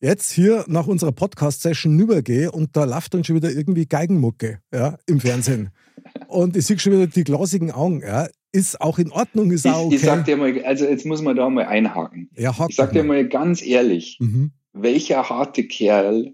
jetzt 0.00 0.30
hier 0.30 0.64
nach 0.68 0.86
unserer 0.86 1.10
Podcast-Session 1.10 1.98
rübergehe 1.98 2.52
und 2.52 2.76
da 2.76 2.84
läuft 2.84 3.14
dann 3.14 3.24
schon 3.24 3.34
wieder 3.34 3.50
irgendwie 3.50 3.86
Geigenmucke 3.86 4.60
ja, 4.72 4.96
im 5.06 5.18
Fernsehen. 5.18 5.70
und 6.28 6.56
ich 6.56 6.66
sehe 6.66 6.78
schon 6.78 6.92
wieder 6.92 7.08
die 7.08 7.24
glasigen 7.24 7.72
Augen. 7.72 8.00
Ja. 8.00 8.28
Ist 8.50 8.80
auch 8.80 8.98
in 8.98 9.12
Ordnung, 9.12 9.50
ist 9.50 9.66
auch 9.66 9.86
okay. 9.86 9.96
Ich, 9.96 10.02
ich 10.02 10.06
sag 10.06 10.24
dir 10.24 10.36
mal, 10.36 10.64
also 10.64 10.86
jetzt 10.86 11.04
muss 11.04 11.20
man 11.20 11.36
da 11.36 11.50
mal 11.50 11.66
einhaken. 11.66 12.30
Ja, 12.34 12.54
ich 12.68 12.76
sag 12.76 12.92
dir 12.92 13.04
mal 13.04 13.28
ganz 13.28 13.62
ehrlich, 13.62 14.16
mhm. 14.20 14.52
welcher 14.72 15.28
harte 15.28 15.64
Kerl 15.64 16.32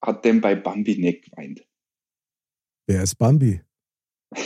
hat 0.00 0.24
denn 0.24 0.40
bei 0.40 0.54
Bambi 0.54 0.96
nicht 0.96 1.30
geweint? 1.30 1.66
Wer 2.86 3.02
ist 3.02 3.16
Bambi? 3.16 3.62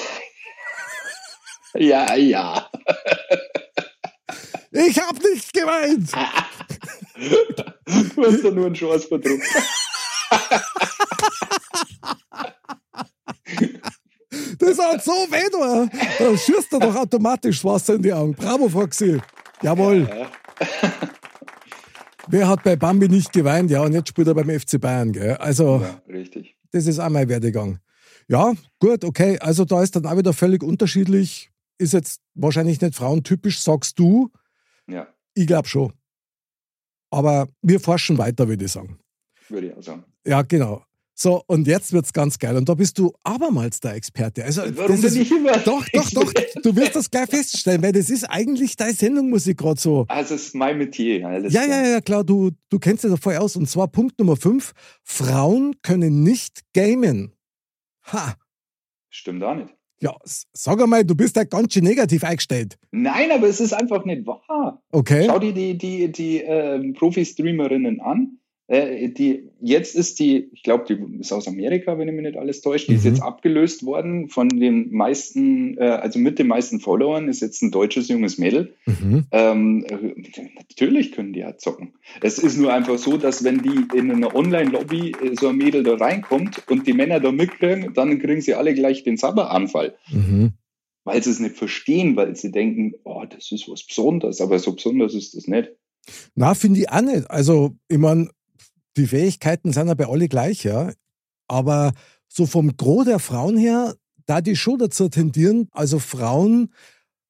ja, 1.75 2.15
ja. 2.15 2.71
Ich 4.73 4.97
hab 5.01 5.21
nicht 5.21 5.53
geweint. 5.53 6.13
du 8.15 8.25
hast 8.25 8.45
doch 8.45 8.55
nur 8.55 8.67
einen 8.67 8.75
Chance 8.75 9.09
verdruckt. 9.09 9.43
Das 14.61 14.79
hat 14.79 15.03
so 15.03 15.13
weh, 15.13 15.49
du. 15.51 15.99
Da 16.19 16.37
schießt 16.37 16.73
er 16.75 16.79
doch 16.81 16.95
automatisch 16.95 17.65
Wasser 17.65 17.95
in 17.95 18.03
die 18.03 18.13
Augen. 18.13 18.35
Bravo, 18.35 18.69
Foxy. 18.69 19.21
Jawohl. 19.63 20.09
Wer 22.29 22.49
hat 22.49 22.63
bei 22.63 22.77
Bambi 22.77 23.09
nicht 23.09 23.33
geweint? 23.33 23.71
Ja, 23.71 23.83
und 23.83 23.93
jetzt 23.93 24.09
spielt 24.09 24.29
er 24.29 24.35
beim 24.35 24.49
FC 24.51 24.81
Bayern, 24.81 25.13
gell? 25.13 25.33
Also, 25.37 25.81
Ja, 25.83 26.01
richtig. 26.09 26.57
das 26.73 26.87
ist 26.87 26.99
auch 26.99 27.09
mein 27.09 27.29
Werdegang. 27.29 27.79
Ja, 28.29 28.53
gut, 28.79 29.05
okay. 29.05 29.39
Also 29.41 29.65
da 29.65 29.83
ist 29.83 29.97
dann 29.97 30.07
auch 30.07 30.17
wieder 30.17 30.33
völlig 30.33 30.63
unterschiedlich. 30.63 31.51
Ist 31.79 31.93
jetzt 31.95 32.21
wahrscheinlich 32.35 32.81
nicht 32.81 32.95
frauentypisch, 32.95 33.61
sagst 33.61 33.99
du. 33.99 34.31
Ja, 34.87 35.09
Ich 35.35 35.47
glaube 35.47 35.67
schon. 35.67 35.93
Aber 37.11 37.49
wir 37.63 37.81
forschen 37.81 38.19
weiter, 38.19 38.47
würde 38.47 38.65
ich 38.67 38.71
sagen. 38.73 39.01
würde 39.49 39.69
ich 39.69 39.75
auch 39.77 39.83
sagen. 39.83 40.05
Ja, 40.25 40.43
genau. 40.43 40.85
So, 41.23 41.43
und 41.49 41.67
jetzt 41.67 41.93
wird's 41.93 42.15
ganz 42.15 42.39
geil. 42.39 42.57
Und 42.57 42.67
da 42.71 42.75
bist 42.75 42.99
du 42.99 43.13
abermals 43.25 43.79
der 43.81 43.95
Experte. 43.95 44.43
Also, 44.43 44.63
Warum 44.75 45.03
das 45.03 45.13
bin 45.13 45.21
ist, 45.23 45.31
ich 45.31 45.31
immer 45.31 45.53
Doch, 45.59 45.85
doch, 45.93 46.11
doch. 46.13 46.33
Du 46.63 46.75
wirst 46.75 46.97
das 46.97 47.11
gleich 47.11 47.29
feststellen, 47.29 47.83
weil 47.83 47.93
das 47.93 48.09
ist 48.09 48.25
eigentlich 48.25 48.75
deine 48.75 48.95
Sendung, 48.95 49.29
muss 49.29 49.47
ich 49.47 49.55
gerade 49.55 49.79
so. 49.79 50.07
Also, 50.09 50.35
es 50.35 50.47
ist 50.47 50.55
mein 50.55 50.79
Metier. 50.79 51.27
Alles 51.29 51.53
Ja, 51.53 51.65
klar. 51.67 51.83
ja, 51.85 51.89
ja, 51.91 52.01
klar, 52.01 52.25
du, 52.25 52.53
du 52.71 52.79
kennst 52.79 53.05
dich 53.05 53.11
da 53.11 53.19
voll 53.19 53.37
aus. 53.37 53.55
Und 53.55 53.69
zwar 53.69 53.89
Punkt 53.89 54.19
Nummer 54.19 54.35
5. 54.37 54.73
Frauen 55.03 55.75
können 55.83 56.23
nicht 56.23 56.61
gamen. 56.73 57.33
Ha. 58.13 58.37
Stimmt 59.11 59.45
auch 59.45 59.57
nicht. 59.57 59.75
Ja, 60.01 60.17
sag 60.55 60.81
einmal, 60.81 61.05
du 61.05 61.15
bist 61.15 61.37
da 61.37 61.45
ganz 61.45 61.75
schön 61.75 61.85
negativ 61.85 62.25
eingestellt. 62.25 62.79
Nein, 62.93 63.31
aber 63.31 63.47
es 63.49 63.61
ist 63.61 63.75
einfach 63.75 64.07
nicht 64.07 64.27
wahr. 64.27 64.83
Okay. 64.91 65.25
Schau 65.27 65.39
dir 65.39 65.53
die, 65.53 65.77
die, 65.77 66.11
die 66.11 66.39
ähm, 66.39 66.95
Profi-Streamerinnen 66.95 68.01
an. 68.01 68.39
Äh, 68.71 69.09
die, 69.09 69.51
jetzt 69.61 69.97
ist 69.97 70.21
die, 70.21 70.49
ich 70.53 70.63
glaube, 70.63 70.85
die 70.89 71.19
ist 71.19 71.33
aus 71.33 71.49
Amerika, 71.49 71.99
wenn 71.99 72.07
ich 72.07 72.15
mich 72.15 72.23
nicht 72.23 72.37
alles 72.37 72.61
täusche, 72.61 72.87
die 72.87 72.95
ist 72.95 73.03
Mhm. 73.05 73.11
jetzt 73.11 73.23
abgelöst 73.23 73.85
worden 73.85 74.29
von 74.29 74.49
den 74.49 74.93
meisten, 74.93 75.77
äh, 75.77 75.81
also 75.81 76.21
mit 76.21 76.39
den 76.39 76.47
meisten 76.47 76.79
Followern 76.79 77.27
ist 77.27 77.41
jetzt 77.41 77.63
ein 77.63 77.73
deutsches 77.73 78.07
junges 78.07 78.39
Mädel. 78.39 78.75
Mhm. 78.87 79.27
Ähm, 79.33 79.85
äh, 79.89 80.15
natürlich 80.61 81.11
können 81.11 81.33
die 81.33 81.41
ja 81.41 81.57
zocken. 81.57 81.95
Es 82.21 82.39
ist 82.39 82.59
nur 82.59 82.73
einfach 82.73 82.97
so, 82.97 83.17
dass 83.17 83.43
wenn 83.43 83.61
die 83.61 83.97
in 83.99 84.09
eine 84.13 84.33
Online-Lobby 84.33 85.17
äh, 85.21 85.35
so 85.35 85.49
ein 85.49 85.57
Mädel 85.57 85.83
da 85.83 85.97
reinkommt 85.97 86.63
und 86.71 86.87
die 86.87 86.93
Männer 86.93 87.19
da 87.19 87.33
mitkriegen, 87.33 87.93
dann 87.95 88.21
kriegen 88.21 88.41
sie 88.41 88.55
alle 88.55 88.73
gleich 88.75 89.03
den 89.03 89.17
Sabberanfall 89.17 89.97
Mhm. 90.13 90.53
weil 91.03 91.21
sie 91.25 91.31
es 91.31 91.41
nicht 91.41 91.57
verstehen, 91.57 92.15
weil 92.15 92.37
sie 92.37 92.53
denken, 92.53 92.93
oh, 93.03 93.25
das 93.29 93.51
ist 93.51 93.69
was 93.69 93.85
Besonderes, 93.85 94.41
aber 94.41 94.61
so 94.61 94.75
besonders 94.77 95.15
ist 95.15 95.35
das 95.35 95.49
nicht. 95.49 95.73
Na, 96.37 96.55
finde 96.55 96.79
ich 96.81 96.89
auch 96.89 97.01
nicht. 97.01 97.29
Also, 97.29 97.75
ich 97.89 97.99
meine, 97.99 98.29
die 99.01 99.07
Fähigkeiten 99.07 99.73
sind 99.73 99.89
ja 99.89 99.95
bei 99.95 100.07
alle 100.07 100.29
gleich, 100.29 100.65
ja. 100.65 100.93
Aber 101.49 101.93
so 102.29 102.47
vom 102.47 102.77
Gros 102.77 103.07
der 103.07 103.19
Frauen 103.19 103.57
her, 103.57 103.95
da 104.27 104.41
die 104.41 104.57
schon 104.57 104.79
dazu 104.79 105.09
tendieren, 105.09 105.69
also 105.73 105.99
Frauen, 105.99 106.73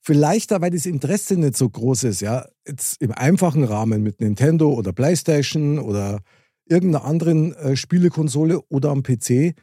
vielleicht 0.01 0.53
auch, 0.53 0.61
weil 0.61 0.71
das 0.71 0.87
Interesse 0.87 1.37
nicht 1.37 1.57
so 1.57 1.69
groß 1.69 2.05
ist, 2.05 2.21
ja, 2.21 2.47
jetzt 2.67 3.01
im 3.01 3.13
einfachen 3.13 3.65
Rahmen 3.65 4.03
mit 4.03 4.21
Nintendo 4.21 4.73
oder 4.73 4.93
Playstation 4.93 5.79
oder 5.79 6.21
irgendeiner 6.67 7.05
anderen 7.05 7.55
äh, 7.55 7.77
Spielekonsole 7.77 8.61
oder 8.69 8.91
am 8.91 9.03
PC, 9.03 9.55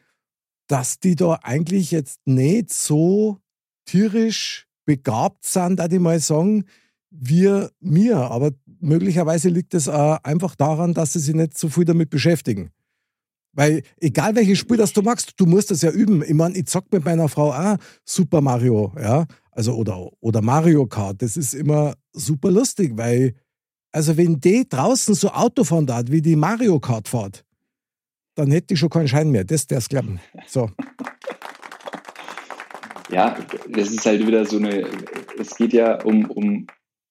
dass 0.67 0.99
die 0.99 1.15
da 1.15 1.39
eigentlich 1.43 1.91
jetzt 1.91 2.19
nicht 2.25 2.73
so 2.73 3.37
tierisch 3.85 4.67
begabt 4.85 5.45
sind, 5.45 5.79
da 5.79 5.87
die 5.87 5.99
mal 5.99 6.19
sagen, 6.19 6.65
wir 7.09 7.71
mir. 7.79 8.17
Aber 8.17 8.51
möglicherweise 8.79 9.49
liegt 9.49 9.73
es 9.73 9.87
äh, 9.87 10.17
einfach 10.23 10.55
daran, 10.55 10.93
dass 10.93 11.13
sie 11.13 11.19
sich 11.19 11.35
nicht 11.35 11.57
so 11.57 11.69
viel 11.69 11.85
damit 11.85 12.09
beschäftigen. 12.09 12.71
Weil 13.53 13.81
egal 13.99 14.35
welches 14.35 14.59
Spiel 14.59 14.77
das 14.77 14.93
du 14.93 15.01
magst, 15.01 15.33
du 15.37 15.45
musst 15.45 15.71
das 15.71 15.81
ja 15.81 15.89
üben. 15.89 16.21
Ich 16.21 16.33
meine, 16.33 16.55
ich 16.55 16.67
zock 16.67 16.91
mit 16.91 17.03
meiner 17.03 17.27
Frau 17.27 17.51
auch 17.51 17.77
Super 18.05 18.39
Mario, 18.39 18.93
ja, 19.01 19.25
also 19.51 19.73
oder, 19.73 20.11
oder 20.19 20.41
Mario 20.41 20.85
Kart. 20.85 21.21
Das 21.23 21.35
ist 21.35 21.55
immer 21.55 21.95
super 22.13 22.51
lustig, 22.51 22.93
weil, 22.95 23.33
also 23.91 24.15
wenn 24.15 24.39
die 24.39 24.69
draußen 24.69 25.15
so 25.15 25.31
Auto 25.31 25.63
fahren 25.63 25.87
darf, 25.87 26.03
wie 26.09 26.21
die 26.21 26.35
Mario 26.35 26.79
Kart 26.79 27.07
fährt, 27.07 27.43
dann 28.35 28.51
hätte 28.51 28.75
ich 28.75 28.79
schon 28.79 28.91
keinen 28.91 29.07
Schein 29.07 29.31
mehr. 29.31 29.43
Das 29.43 29.65
der's 29.65 29.89
klappen. 29.89 30.19
So. 30.47 30.69
Ja, 33.09 33.37
das 33.69 33.89
ist 33.89 34.05
halt 34.05 34.27
wieder 34.27 34.45
so 34.45 34.57
eine, 34.57 34.85
es 35.39 35.55
geht 35.55 35.71
ja 35.71 36.03
um, 36.03 36.29
um 36.29 36.67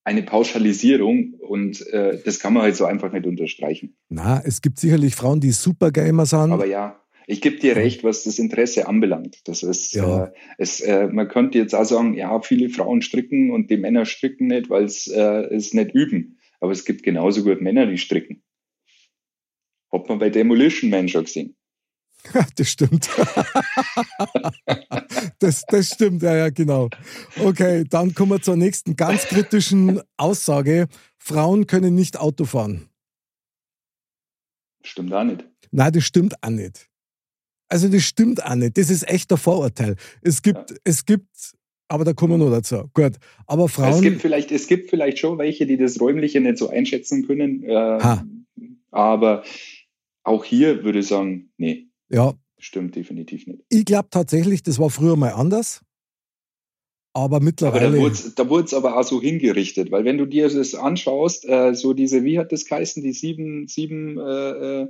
eine 0.07 0.23
Pauschalisierung 0.23 1.35
und 1.41 1.85
äh, 1.89 2.23
das 2.25 2.39
kann 2.39 2.55
man 2.55 2.63
halt 2.63 2.77
so 2.77 2.85
einfach 2.85 3.13
nicht 3.13 3.27
unterstreichen. 3.27 3.97
Na, 4.09 4.41
es 4.45 4.63
gibt 4.63 4.79
sicherlich 4.79 5.17
Frauen, 5.17 5.41
die 5.41 5.51
super 5.51 5.91
Gamer 5.91 6.27
sind. 6.27 6.53
Aber 6.53 6.65
ja, 6.65 7.03
ich 7.27 7.41
gebe 7.41 7.57
dir 7.57 7.75
recht, 7.75 8.05
was 8.05 8.23
das 8.23 8.39
Interesse 8.39 8.87
anbelangt. 8.87 9.41
Das 9.49 9.65
ist, 9.65 9.95
Ja. 9.95 10.27
äh, 10.27 10.33
es, 10.59 10.81
äh, 10.81 11.09
man 11.09 11.27
könnte 11.27 11.59
jetzt 11.59 11.75
auch 11.75 11.85
sagen, 11.85 12.15
ja, 12.15 12.41
viele 12.41 12.69
Frauen 12.69 13.03
stricken 13.03 13.51
und 13.51 13.69
die 13.69 13.79
Männer 13.79 14.05
stricken 14.07 14.47
nicht, 14.47 14.71
weil 14.71 14.85
es 14.85 15.09
äh, 15.09 15.47
es 15.53 15.75
nicht 15.75 15.91
üben. 15.93 16.39
Aber 16.61 16.71
es 16.71 16.85
gibt 16.85 17.03
genauso 17.03 17.43
gut 17.43 17.61
Männer, 17.61 17.87
die 17.87 17.99
stricken. 17.99 18.45
Hat 19.93 20.09
man 20.09 20.21
bei 20.21 20.31
Demolition 20.31 20.89
Man 20.89 21.09
schon 21.09 21.25
gesehen. 21.25 21.57
Das 22.57 22.69
stimmt. 22.69 23.09
das, 25.39 25.65
das 25.69 25.89
stimmt, 25.89 26.23
ja, 26.23 26.37
ja, 26.37 26.51
genau. 26.51 26.89
Okay, 27.43 27.85
dann 27.89 28.15
kommen 28.15 28.33
wir 28.33 28.43
zur 28.43 28.57
nächsten 28.57 28.97
ganz 28.97 29.25
kritischen 29.25 30.01
Aussage. 30.17 30.87
Frauen 31.19 31.67
können 31.67 31.95
nicht 31.95 32.19
Auto 32.19 32.45
fahren. 32.45 32.89
Stimmt 34.83 35.13
auch 35.13 35.25
nicht. 35.25 35.45
Nein, 35.73 35.93
das 35.93 36.05
stimmt 36.05 36.35
auch 36.43 36.51
nicht. 36.51 36.89
Also 37.69 37.89
das 37.89 38.03
stimmt 38.05 38.45
auch 38.45 38.55
nicht. 38.55 38.79
Das 38.79 38.91
ist 38.91 39.09
echt 39.09 39.31
ein 39.33 39.39
Vorurteil. 39.39 39.97
Es 40.23 40.41
gibt, 40.43 40.75
es 40.85 41.05
gibt, 41.05 41.27
aber 41.89 42.05
da 42.05 42.13
kommen 42.13 42.39
wir 42.39 42.45
noch 42.45 42.55
dazu. 42.55 42.89
Gut. 42.95 43.15
Aber 43.47 43.65
Es 43.65 43.73
Frauen. 43.73 44.03
gibt, 44.03 44.23
vielleicht, 44.23 44.53
es 44.53 44.69
gibt 44.69 44.89
vielleicht 44.89 45.19
schon 45.19 45.39
welche, 45.39 45.67
die 45.67 45.77
das 45.77 46.01
Räumliche 46.01 46.41
nicht 46.41 46.59
so 46.59 46.69
einschätzen 46.71 47.27
können. 47.27 47.65
Äh, 47.65 48.19
aber 48.93 49.43
auch 50.23 50.45
hier 50.45 50.85
würde 50.85 51.01
ich 51.01 51.09
sagen, 51.09 51.51
nee, 51.57 51.86
ja, 52.11 52.35
stimmt 52.59 52.97
definitiv 52.97 53.47
nicht. 53.47 53.63
ich 53.69 53.85
glaube 53.85 54.09
tatsächlich, 54.11 54.63
das 54.63 54.79
war 54.79 54.91
früher 54.91 55.17
mal 55.17 55.33
anders. 55.33 55.81
Aber 57.13 57.37
Aber 57.37 57.45
mittlerweile. 57.45 57.97
da 57.97 58.03
wurde 58.03 58.33
da 58.37 58.49
wurde 58.51 58.65
es 58.65 58.75
aber 58.75 58.99
auch 58.99 59.03
so 59.03 59.23
hingerichtet, 59.23 59.91
weil 59.91 60.05
wenn 60.05 60.19
du 60.19 60.27
dir 60.27 60.51
das 60.51 60.75
anschaust, 60.75 61.49
äh, 61.49 61.75
so 61.75 61.95
diese, 61.95 62.25
wie 62.25 62.39
hat 62.39 62.53
das 62.53 62.67
geheißen, 62.67 63.03
die 63.03 63.13
sieben, 63.13 63.69
sieben, 63.69 64.19
äh, 64.19 64.83
äh, 64.83 64.89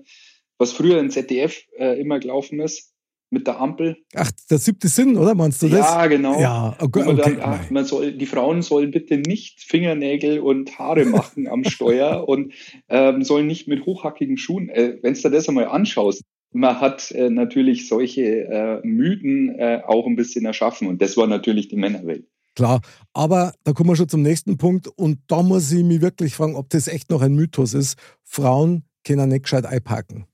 was 0.58 0.72
früher 0.72 0.98
in 0.98 1.10
ZDF 1.10 1.62
äh, 1.78 2.00
immer 2.00 2.18
gelaufen 2.18 2.58
ist, 2.58 2.92
mit 3.30 3.46
der 3.46 3.60
Ampel. 3.60 3.96
ach, 4.14 4.30
der 4.50 4.58
siebte 4.58 4.88
Sinn, 4.88 5.16
oder? 5.16 5.34
Meinst 5.34 5.62
du 5.62 5.68
das? 5.68 5.80
Ja, 5.80 6.06
genau. 6.06 6.40
Ja, 6.40 6.76
okay. 6.80 7.04
man 7.04 7.20
okay. 7.20 7.36
dann, 7.36 7.40
ach, 7.42 7.70
man 7.70 7.84
soll, 7.84 8.12
die 8.12 8.26
Frauen 8.26 8.62
sollen 8.62 8.90
bitte 8.90 9.18
nicht 9.18 9.60
Fingernägel 9.60 10.40
und 10.40 10.78
Haare 10.78 11.04
machen 11.06 11.48
am 11.48 11.64
Steuer 11.64 12.28
und 12.28 12.52
ähm, 12.88 13.22
sollen 13.22 13.46
nicht 13.46 13.68
mit 13.68 13.84
hochhackigen 13.84 14.36
Schuhen. 14.36 14.68
Äh, 14.68 14.98
Wenn 15.02 15.14
du 15.14 15.20
dir 15.20 15.30
das 15.30 15.48
einmal 15.48 15.66
anschaust, 15.66 16.22
man 16.56 16.80
hat 16.80 17.10
äh, 17.12 17.30
natürlich 17.30 17.88
solche 17.88 18.22
äh, 18.22 18.80
Mythen 18.86 19.58
äh, 19.58 19.82
auch 19.86 20.06
ein 20.06 20.16
bisschen 20.16 20.44
erschaffen 20.46 20.88
und 20.88 21.02
das 21.02 21.16
war 21.16 21.26
natürlich 21.26 21.68
die 21.68 21.76
Männerwelt. 21.76 22.26
Klar, 22.54 22.80
aber 23.12 23.52
da 23.64 23.72
kommen 23.72 23.90
wir 23.90 23.96
schon 23.96 24.08
zum 24.08 24.22
nächsten 24.22 24.56
Punkt 24.56 24.88
und 24.88 25.18
da 25.26 25.42
muss 25.42 25.70
ich 25.70 25.84
mich 25.84 26.00
wirklich 26.00 26.34
fragen, 26.34 26.56
ob 26.56 26.70
das 26.70 26.88
echt 26.88 27.10
noch 27.10 27.20
ein 27.20 27.34
Mythos 27.34 27.74
ist. 27.74 27.98
Frauen 28.24 28.84
können 29.04 29.28
nicht 29.28 29.42
gescheit 29.42 29.66
einpacken. 29.66 30.26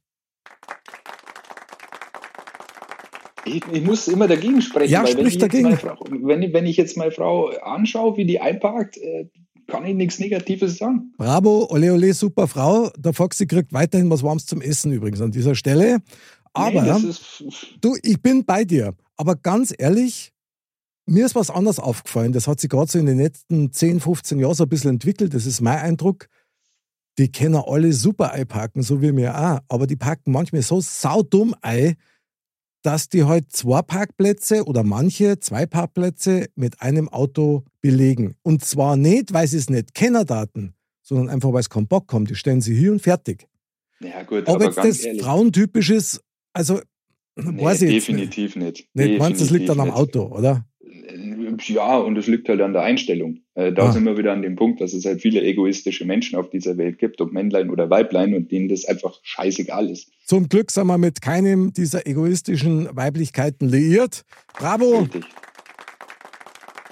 Ich, 3.44 3.62
ich 3.72 3.82
muss 3.82 4.06
immer 4.06 4.28
dagegen 4.28 4.62
sprechen, 4.62 4.92
Ja, 4.92 5.02
weil 5.02 5.16
wenn 5.16 5.26
ich, 5.26 5.34
jetzt 5.34 5.42
dagegen. 5.42 5.64
meine 5.64 5.76
Frau, 5.76 5.98
wenn, 6.08 6.52
wenn 6.52 6.66
ich 6.66 6.76
jetzt 6.76 6.96
meine 6.96 7.10
Frau 7.10 7.48
anschaue, 7.48 8.16
wie 8.16 8.24
die 8.24 8.38
einparkt, 8.38 8.96
äh, 8.98 9.28
kann 9.72 9.86
ich 9.86 9.94
nichts 9.94 10.18
Negatives 10.18 10.76
sagen. 10.76 11.14
Bravo, 11.16 11.66
ole 11.70 11.94
ole, 11.94 12.12
super 12.12 12.46
Frau. 12.46 12.90
Der 12.98 13.14
Foxy 13.14 13.46
kriegt 13.46 13.72
weiterhin 13.72 14.10
was 14.10 14.22
Warmes 14.22 14.44
zum 14.44 14.60
Essen 14.60 14.92
übrigens 14.92 15.22
an 15.22 15.32
dieser 15.32 15.54
Stelle. 15.54 16.02
Aber 16.52 16.82
nee, 16.82 17.08
ist, 17.08 17.42
du, 17.80 17.96
ich 18.02 18.20
bin 18.20 18.44
bei 18.44 18.64
dir. 18.64 18.94
Aber 19.16 19.34
ganz 19.34 19.74
ehrlich, 19.76 20.34
mir 21.06 21.24
ist 21.24 21.34
was 21.34 21.48
anderes 21.48 21.78
aufgefallen. 21.78 22.32
Das 22.32 22.46
hat 22.46 22.60
sich 22.60 22.68
gerade 22.68 22.92
so 22.92 22.98
in 22.98 23.06
den 23.06 23.16
letzten 23.16 23.72
10, 23.72 24.00
15 24.00 24.38
Jahren 24.38 24.54
so 24.54 24.64
ein 24.64 24.68
bisschen 24.68 24.90
entwickelt. 24.90 25.32
Das 25.32 25.46
ist 25.46 25.62
mein 25.62 25.78
Eindruck. 25.78 26.28
Die 27.16 27.32
können 27.32 27.56
alle 27.56 27.94
super 27.94 28.32
einpacken, 28.32 28.82
so 28.82 29.00
wie 29.00 29.12
mir 29.12 29.34
auch. 29.34 29.60
Aber 29.68 29.86
die 29.86 29.96
packen 29.96 30.32
manchmal 30.32 30.60
so 30.60 30.82
saudumm 30.82 31.54
ein, 31.62 31.96
dass 32.82 33.08
die 33.08 33.24
halt 33.24 33.50
zwei 33.52 33.80
Parkplätze 33.80 34.64
oder 34.66 34.82
manche 34.82 35.40
zwei 35.40 35.64
Parkplätze 35.64 36.50
mit 36.56 36.82
einem 36.82 37.08
Auto 37.08 37.64
belegen. 37.82 38.34
Und 38.42 38.64
zwar 38.64 38.96
nicht, 38.96 39.34
weil 39.34 39.46
sie 39.46 39.58
es 39.58 39.68
nicht 39.68 39.94
kennen 39.94 40.24
Daten, 40.26 40.74
sondern 41.02 41.28
einfach, 41.28 41.52
weil 41.52 41.62
sie 41.62 41.68
keinen 41.68 41.88
Bock 41.88 42.10
haben. 42.12 42.24
Die 42.24 42.34
stellen 42.34 42.60
sie 42.62 42.74
hier 42.74 42.92
und 42.92 43.02
fertig. 43.02 43.46
ja 44.00 44.22
gut, 44.22 44.44
Ob 44.48 44.54
aber 44.56 44.64
jetzt 44.66 44.76
ganz 44.76 44.96
das 44.98 45.04
ehrlich, 45.04 45.22
frauentypisch 45.22 45.90
ist, 45.90 46.20
also 46.54 46.80
nee, 47.36 47.62
weiß 47.62 47.82
ich 47.82 47.92
jetzt 47.92 48.08
nicht. 48.08 48.36
definitiv 48.36 48.56
nicht. 48.56 48.88
Nicht, 48.94 49.18
meinst 49.18 49.40
du, 49.40 49.44
das 49.44 49.50
liegt 49.52 49.68
dann 49.68 49.80
am 49.80 49.88
Definitiv 49.88 50.20
Auto, 50.22 50.34
oder? 50.38 50.64
nicht. 50.80 51.68
Ja, 51.68 51.98
und 51.98 52.16
es 52.16 52.26
liegt 52.28 52.48
halt 52.48 52.60
an 52.62 52.72
der 52.72 52.82
Einstellung. 52.82 53.40
Äh, 53.54 53.72
da 53.72 53.88
Ah. 53.88 53.92
sind 53.92 54.04
wir 54.04 54.16
wieder 54.16 54.32
an 54.32 54.40
dem 54.42 54.56
Punkt, 54.56 54.80
dass 54.80 54.94
es 54.94 55.04
halt 55.04 55.20
viele 55.20 55.42
egoistische 55.42 56.04
Menschen 56.06 56.38
auf 56.38 56.48
dieser 56.50 56.78
Welt 56.78 56.98
gibt, 56.98 57.20
ob 57.20 57.32
Männlein 57.32 57.68
oder 57.68 57.90
Weiblein, 57.90 58.34
und 58.34 58.50
denen 58.50 58.68
das 58.68 58.84
einfach 58.86 59.18
scheißegal 59.22 59.90
ist. 59.90 60.08
Zum 60.24 60.48
Glück 60.48 60.70
sind 60.70 60.86
wir 60.86 60.96
mit 60.98 61.20
keinem 61.20 61.72
dieser 61.74 62.06
egoistischen 62.06 62.88
Weiblichkeiten 62.96 63.68
liiert. 63.68 64.24
Bravo! 64.54 65.00
Richtig. 65.00 65.24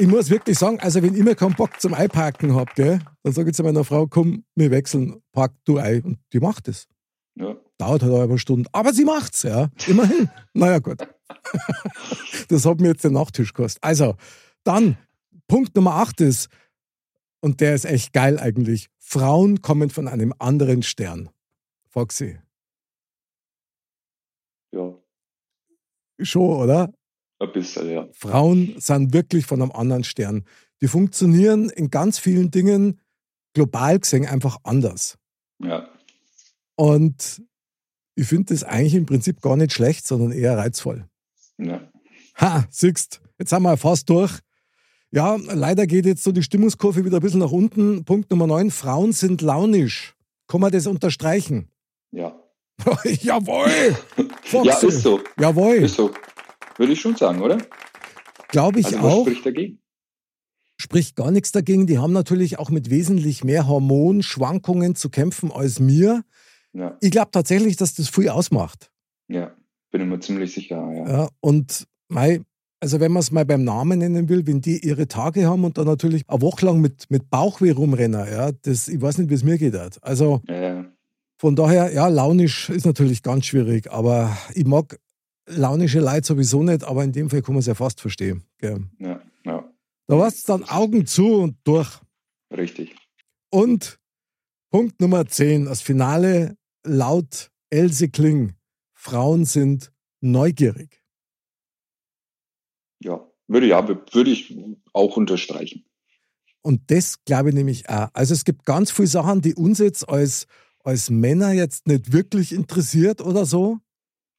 Ich 0.00 0.06
muss 0.06 0.30
wirklich 0.30 0.58
sagen, 0.58 0.80
also 0.80 1.02
wenn 1.02 1.14
ich 1.14 1.22
mir 1.22 1.34
keinen 1.34 1.54
Bock 1.54 1.78
zum 1.78 1.92
Einparken 1.92 2.54
habe, 2.54 2.72
gell, 2.74 3.00
dann 3.22 3.34
sage 3.34 3.50
ich 3.50 3.54
zu 3.54 3.62
meiner 3.62 3.84
Frau, 3.84 4.06
komm, 4.06 4.46
wir 4.54 4.70
wechseln, 4.70 5.22
park 5.32 5.52
du 5.66 5.76
ein. 5.76 6.02
Und 6.02 6.18
die 6.32 6.40
macht 6.40 6.68
es. 6.68 6.88
Ja. 7.34 7.54
Dauert 7.76 8.02
halt 8.02 8.14
eine 8.14 8.38
Stunde. 8.38 8.70
Aber 8.72 8.94
sie 8.94 9.04
macht's, 9.04 9.42
ja. 9.42 9.68
Immerhin. 9.86 10.30
naja, 10.54 10.78
gut. 10.78 11.06
das 12.48 12.64
hat 12.64 12.80
mir 12.80 12.88
jetzt 12.88 13.04
den 13.04 13.12
Nachtisch 13.12 13.52
gekostet. 13.52 13.84
Also, 13.84 14.14
dann, 14.64 14.96
Punkt 15.48 15.76
Nummer 15.76 15.96
8 15.96 16.22
ist, 16.22 16.48
und 17.42 17.60
der 17.60 17.74
ist 17.74 17.84
echt 17.84 18.14
geil 18.14 18.38
eigentlich, 18.38 18.88
Frauen 18.96 19.60
kommen 19.60 19.90
von 19.90 20.08
einem 20.08 20.32
anderen 20.38 20.82
Stern. 20.82 21.28
Foxy. 21.90 22.38
ja, 24.72 24.94
Schon, 26.22 26.56
oder? 26.56 26.90
Ein 27.40 27.52
bisschen, 27.52 27.90
ja. 27.90 28.08
Frauen 28.12 28.74
sind 28.78 29.12
wirklich 29.12 29.46
von 29.46 29.62
einem 29.62 29.72
anderen 29.72 30.04
Stern. 30.04 30.44
Die 30.80 30.88
funktionieren 30.88 31.70
in 31.70 31.90
ganz 31.90 32.18
vielen 32.18 32.50
Dingen 32.50 33.00
global 33.54 33.98
gesehen 33.98 34.26
einfach 34.26 34.58
anders. 34.62 35.18
Ja, 35.62 35.88
Und 36.76 37.42
ich 38.14 38.26
finde 38.26 38.54
das 38.54 38.64
eigentlich 38.64 38.94
im 38.94 39.06
Prinzip 39.06 39.40
gar 39.40 39.56
nicht 39.56 39.72
schlecht, 39.72 40.06
sondern 40.06 40.32
eher 40.32 40.56
reizvoll. 40.56 41.06
ja. 41.58 41.86
Ha, 42.40 42.64
siehst, 42.70 43.20
jetzt 43.38 43.52
haben 43.52 43.64
wir 43.64 43.76
fast 43.76 44.08
durch. 44.08 44.38
Ja, 45.10 45.36
leider 45.36 45.86
geht 45.86 46.06
jetzt 46.06 46.22
so 46.22 46.32
die 46.32 46.42
Stimmungskurve 46.42 47.04
wieder 47.04 47.18
ein 47.18 47.22
bisschen 47.22 47.40
nach 47.40 47.50
unten. 47.50 48.04
Punkt 48.06 48.30
Nummer 48.30 48.46
9, 48.46 48.70
Frauen 48.70 49.12
sind 49.12 49.42
launisch. 49.42 50.14
Kann 50.46 50.60
man 50.62 50.72
das 50.72 50.86
unterstreichen? 50.86 51.68
ja. 52.12 52.34
Jawohl! 53.04 53.68
Foxy. 54.42 54.68
Ja, 54.68 54.78
ist 54.78 55.02
so. 55.02 55.20
Jawohl, 55.38 55.74
Ist 55.74 55.96
so. 55.96 56.10
Würde 56.80 56.94
ich 56.94 57.00
schon 57.00 57.14
sagen, 57.14 57.42
oder? 57.42 57.58
glaube 58.48 58.80
ich 58.80 58.86
also, 58.86 59.02
was 59.02 59.12
auch. 59.12 59.22
spricht 59.26 59.44
dagegen? 59.46 59.78
spricht 60.80 61.14
gar 61.14 61.30
nichts 61.30 61.52
dagegen. 61.52 61.86
Die 61.86 61.98
haben 61.98 62.14
natürlich 62.14 62.58
auch 62.58 62.70
mit 62.70 62.88
wesentlich 62.88 63.44
mehr 63.44 63.68
Hormonschwankungen 63.68 64.94
zu 64.94 65.10
kämpfen 65.10 65.52
als 65.52 65.78
mir. 65.78 66.24
Ja, 66.72 66.96
Ich 67.02 67.10
glaube 67.10 67.30
tatsächlich, 67.32 67.76
dass 67.76 67.94
das 67.94 68.08
viel 68.08 68.28
ausmacht. 68.30 68.90
ja. 69.28 69.52
Bin 69.92 70.02
ich 70.02 70.06
mir 70.06 70.20
ziemlich 70.20 70.52
sicher, 70.54 70.76
ja. 70.94 71.08
Ja, 71.08 71.28
und 71.40 71.86
mei, 72.08 72.40
also 72.78 73.00
wenn 73.00 73.10
man 73.10 73.20
es 73.22 73.32
mal 73.32 73.44
beim 73.44 73.64
Namen 73.64 73.98
nennen 73.98 74.28
will, 74.28 74.46
wenn 74.46 74.60
die 74.60 74.78
ihre 74.78 75.08
Tage 75.08 75.46
haben 75.48 75.64
und 75.64 75.78
dann 75.78 75.86
natürlich 75.86 76.22
eine 76.28 76.40
Woche 76.40 76.64
lang 76.66 76.80
mit, 76.80 77.10
mit 77.10 77.28
Bauchweh 77.28 77.72
rumrennen, 77.72 78.24
ja, 78.30 78.52
das, 78.52 78.86
ich 78.86 79.02
weiß 79.02 79.18
nicht, 79.18 79.30
wie 79.30 79.34
es 79.34 79.42
mir 79.42 79.58
geht. 79.58 79.74
hat. 79.74 79.98
Also 80.02 80.42
Ja, 80.48 80.60
ja. 80.60 80.84
von 81.38 81.56
daher, 81.56 81.92
ja, 81.92 82.06
launisch 82.06 82.70
ist 82.70 82.86
natürlich 82.86 83.24
ganz 83.24 83.46
schwierig, 83.46 83.90
aber 83.90 84.36
ich 84.54 84.64
mag 84.64 84.96
launische 85.50 86.00
Leute 86.00 86.26
sowieso 86.26 86.62
nicht, 86.62 86.84
aber 86.84 87.04
in 87.04 87.12
dem 87.12 87.30
Fall 87.30 87.42
kann 87.42 87.54
man 87.54 87.60
es 87.60 87.66
ja 87.66 87.74
fast 87.74 88.00
verstehen. 88.00 88.44
Gell. 88.58 88.84
ja, 88.98 89.20
ja. 89.44 89.72
Da 90.06 90.18
war 90.18 90.28
es 90.28 90.42
dann 90.42 90.64
Augen 90.64 91.06
zu 91.06 91.34
und 91.36 91.56
durch. 91.64 92.00
Richtig. 92.52 92.96
Und 93.50 93.98
Punkt 94.70 95.00
Nummer 95.00 95.26
10, 95.26 95.66
das 95.66 95.80
Finale 95.80 96.56
laut 96.84 97.50
Else 97.70 98.08
Kling. 98.08 98.54
Frauen 98.92 99.44
sind 99.44 99.92
neugierig. 100.20 101.02
Ja, 103.02 103.26
würde 103.46 103.66
ja, 103.66 103.86
würde 103.88 104.30
ich 104.30 104.54
auch 104.92 105.16
unterstreichen. 105.16 105.84
Und 106.62 106.90
das 106.90 107.24
glaube 107.24 107.50
ich 107.50 107.54
nämlich 107.54 107.88
auch. 107.88 108.08
Also 108.12 108.34
es 108.34 108.44
gibt 108.44 108.64
ganz 108.64 108.90
viele 108.90 109.08
Sachen, 109.08 109.40
die 109.40 109.54
uns 109.54 109.78
jetzt 109.78 110.08
als, 110.08 110.46
als 110.84 111.08
Männer 111.08 111.52
jetzt 111.52 111.86
nicht 111.86 112.12
wirklich 112.12 112.52
interessiert 112.52 113.20
oder 113.20 113.46
so. 113.46 113.78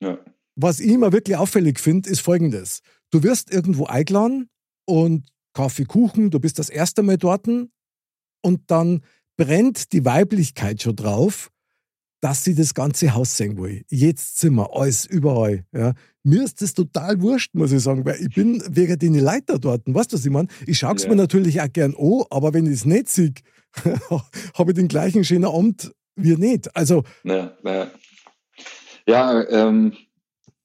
Ja, 0.01 0.19
Was 0.55 0.79
ich 0.79 0.91
immer 0.91 1.11
wirklich 1.11 1.37
auffällig 1.37 1.79
finde, 1.79 2.09
ist 2.09 2.21
folgendes. 2.21 2.81
Du 3.11 3.23
wirst 3.23 3.51
irgendwo 3.51 3.85
eingeladen 3.85 4.49
und 4.85 5.27
Kaffee, 5.53 5.85
Kuchen, 5.85 6.29
du 6.29 6.39
bist 6.39 6.59
das 6.59 6.69
erste 6.69 7.03
Mal 7.03 7.17
dort 7.17 7.47
und 7.47 8.61
dann 8.67 9.01
brennt 9.37 9.91
die 9.93 10.05
Weiblichkeit 10.05 10.81
schon 10.81 10.95
drauf, 10.95 11.49
dass 12.21 12.43
sie 12.43 12.53
das 12.53 12.73
ganze 12.73 13.13
Haus 13.13 13.35
sehen 13.35 13.57
will. 13.57 13.83
Jedes 13.89 14.35
Zimmer, 14.35 14.69
alles, 14.73 15.05
überall. 15.05 15.65
Ja. 15.73 15.93
Mir 16.23 16.43
ist 16.43 16.61
das 16.61 16.73
total 16.73 17.19
wurscht, 17.21 17.53
muss 17.55 17.71
ich 17.71 17.81
sagen, 17.81 18.05
weil 18.05 18.21
ich 18.21 18.33
bin 18.35 18.63
wegen 18.69 18.99
den 18.99 19.15
Leiter 19.15 19.57
dort. 19.57 19.81
Weißt 19.87 20.11
du, 20.13 20.17
was 20.17 20.25
ich 20.25 20.31
meine? 20.31 20.47
Ich 20.67 20.77
schaue 20.77 20.95
es 20.95 21.03
Ja. 21.03 21.09
mir 21.09 21.15
natürlich 21.15 21.59
auch 21.61 21.71
gern 21.73 21.95
an, 21.95 22.23
aber 22.29 22.53
wenn 22.53 22.67
ich 22.67 22.73
es 22.73 22.85
nicht 22.85 23.09
sehe, 23.09 23.33
habe 24.53 24.71
ich 24.71 24.75
den 24.75 24.87
gleichen 24.87 25.23
schönen 25.23 25.45
Abend 25.45 25.91
wie 26.15 26.35
nicht. 26.35 26.75
Also, 26.75 27.03
ja, 27.23 27.57
ja. 27.63 27.91
ja, 29.07 29.49
ähm, 29.49 29.93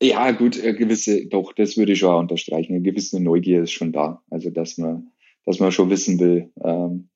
ja, 0.02 0.30
gut, 0.32 0.61
eine 0.61 0.74
gewisse, 0.74 1.26
doch, 1.26 1.52
das 1.52 1.76
würde 1.76 1.92
ich 1.92 2.00
schon 2.00 2.11
auch 2.11 2.20
unterstreichen. 2.20 2.74
Eine 2.74 2.82
gewisse 2.82 3.20
Neugier 3.20 3.62
ist 3.62 3.72
schon 3.72 3.92
da. 3.92 4.22
Also, 4.30 4.50
dass 4.50 4.78
man, 4.78 5.12
dass 5.44 5.59
man 5.59 5.72
schon 5.72 5.90
wissen 5.90 6.20
will, 6.20 6.50
ähm, 6.62 7.09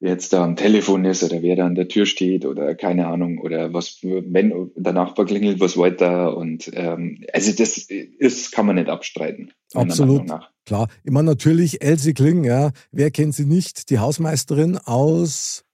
wer 0.00 0.10
jetzt 0.10 0.32
da 0.32 0.44
am 0.44 0.56
Telefon 0.56 1.04
ist 1.04 1.22
oder 1.22 1.42
wer 1.42 1.56
da 1.56 1.66
an 1.66 1.74
der 1.74 1.88
Tür 1.88 2.06
steht 2.06 2.44
oder 2.44 2.74
keine 2.74 3.06
Ahnung 3.06 3.38
oder 3.38 3.72
was, 3.72 4.00
wenn 4.02 4.70
der 4.74 4.92
Nachbar 4.92 5.26
klingelt, 5.26 5.60
was 5.60 5.78
weiter 5.78 6.36
und 6.36 6.70
ähm, 6.74 7.24
also 7.32 7.52
das 7.52 7.78
ist, 7.78 8.52
kann 8.52 8.66
man 8.66 8.76
nicht 8.76 8.88
abstreiten. 8.88 9.52
Absolut. 9.72 10.30
Klar, 10.66 10.88
meine 11.04 11.30
natürlich 11.30 11.82
Elsie 11.82 12.14
Kling, 12.14 12.44
ja. 12.44 12.72
Wer 12.90 13.10
kennt 13.10 13.34
sie 13.34 13.46
nicht? 13.46 13.90
Die 13.90 13.98
Hausmeisterin 13.98 14.76
aus 14.78 15.64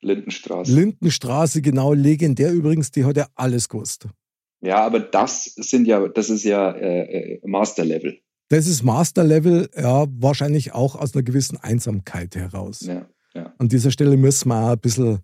Lindenstraße. 0.00 0.72
Lindenstraße, 0.72 1.62
genau, 1.62 1.92
legendär 1.92 2.52
übrigens, 2.52 2.92
die 2.92 3.04
hat 3.04 3.16
ja 3.16 3.26
alles 3.34 3.68
gewusst. 3.68 4.06
Ja, 4.60 4.84
aber 4.84 5.00
das 5.00 5.44
sind 5.44 5.86
ja, 5.86 6.06
das 6.08 6.30
ist 6.30 6.44
ja 6.44 6.70
äh, 6.72 7.34
äh, 7.34 7.40
Master 7.44 7.84
Level. 7.84 8.18
Das 8.50 8.66
ist 8.66 8.82
Master-Level, 8.82 9.68
ja, 9.76 10.06
wahrscheinlich 10.08 10.72
auch 10.72 10.96
aus 10.96 11.14
einer 11.14 11.22
gewissen 11.22 11.58
Einsamkeit 11.58 12.34
heraus. 12.34 12.80
Ja, 12.80 13.06
ja. 13.34 13.52
An 13.58 13.68
dieser 13.68 13.90
Stelle 13.90 14.16
müssen 14.16 14.48
wir 14.48 14.64
auch 14.64 14.72
ein 14.72 14.78
bisschen 14.78 15.18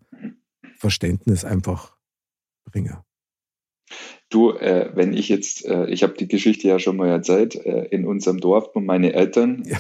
Verständnis 0.76 1.44
einfach 1.44 1.96
bringen. 2.70 2.98
Du, 4.28 4.50
äh, 4.50 4.90
wenn 4.94 5.14
ich 5.14 5.30
jetzt, 5.30 5.64
äh, 5.64 5.86
ich 5.86 6.02
habe 6.02 6.14
die 6.14 6.28
Geschichte 6.28 6.68
ja 6.68 6.78
schon 6.78 6.96
mal 6.96 7.08
erzählt, 7.08 7.54
äh, 7.54 7.86
in 7.86 8.04
unserem 8.04 8.40
Dorf, 8.40 8.70
wo 8.74 8.80
meine 8.80 9.14
Eltern, 9.14 9.62
Ja. 9.64 9.78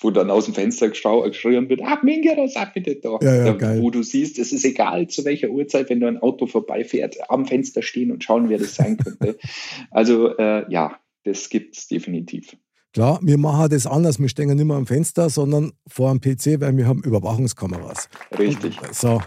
Wo 0.00 0.10
dann 0.10 0.30
aus 0.30 0.46
dem 0.46 0.54
Fenster 0.54 0.88
geschrien 0.88 1.68
wird, 1.68 1.80
ach 1.84 2.02
Mingerer, 2.02 2.48
sag 2.48 2.74
bitte 2.74 2.96
doch. 2.96 3.22
Ja, 3.22 3.34
ja, 3.46 3.52
Da. 3.54 3.80
Wo 3.80 3.90
du 3.90 4.02
siehst, 4.02 4.38
es 4.38 4.52
ist 4.52 4.64
egal, 4.64 5.08
zu 5.08 5.24
welcher 5.24 5.48
Uhrzeit, 5.50 5.88
wenn 5.90 6.00
da 6.00 6.08
ein 6.08 6.18
Auto 6.18 6.46
vorbeifährt, 6.46 7.16
am 7.28 7.46
Fenster 7.46 7.82
stehen 7.82 8.10
und 8.10 8.22
schauen, 8.24 8.48
wer 8.48 8.58
das 8.58 8.74
sein 8.74 8.96
könnte. 8.96 9.38
also 9.90 10.36
äh, 10.36 10.70
ja, 10.70 10.98
das 11.24 11.48
gibt's 11.48 11.88
definitiv. 11.88 12.56
Klar, 12.92 13.18
wir 13.22 13.38
machen 13.38 13.70
das 13.70 13.86
anders. 13.88 14.20
Wir 14.20 14.28
stehen 14.28 14.48
nicht 14.54 14.64
mehr 14.64 14.76
am 14.76 14.86
Fenster, 14.86 15.28
sondern 15.28 15.72
vor 15.88 16.10
am 16.10 16.20
PC, 16.20 16.60
weil 16.60 16.76
wir 16.76 16.86
haben 16.86 17.02
Überwachungskameras. 17.02 18.08
Richtig. 18.38 18.78
So, 18.92 19.20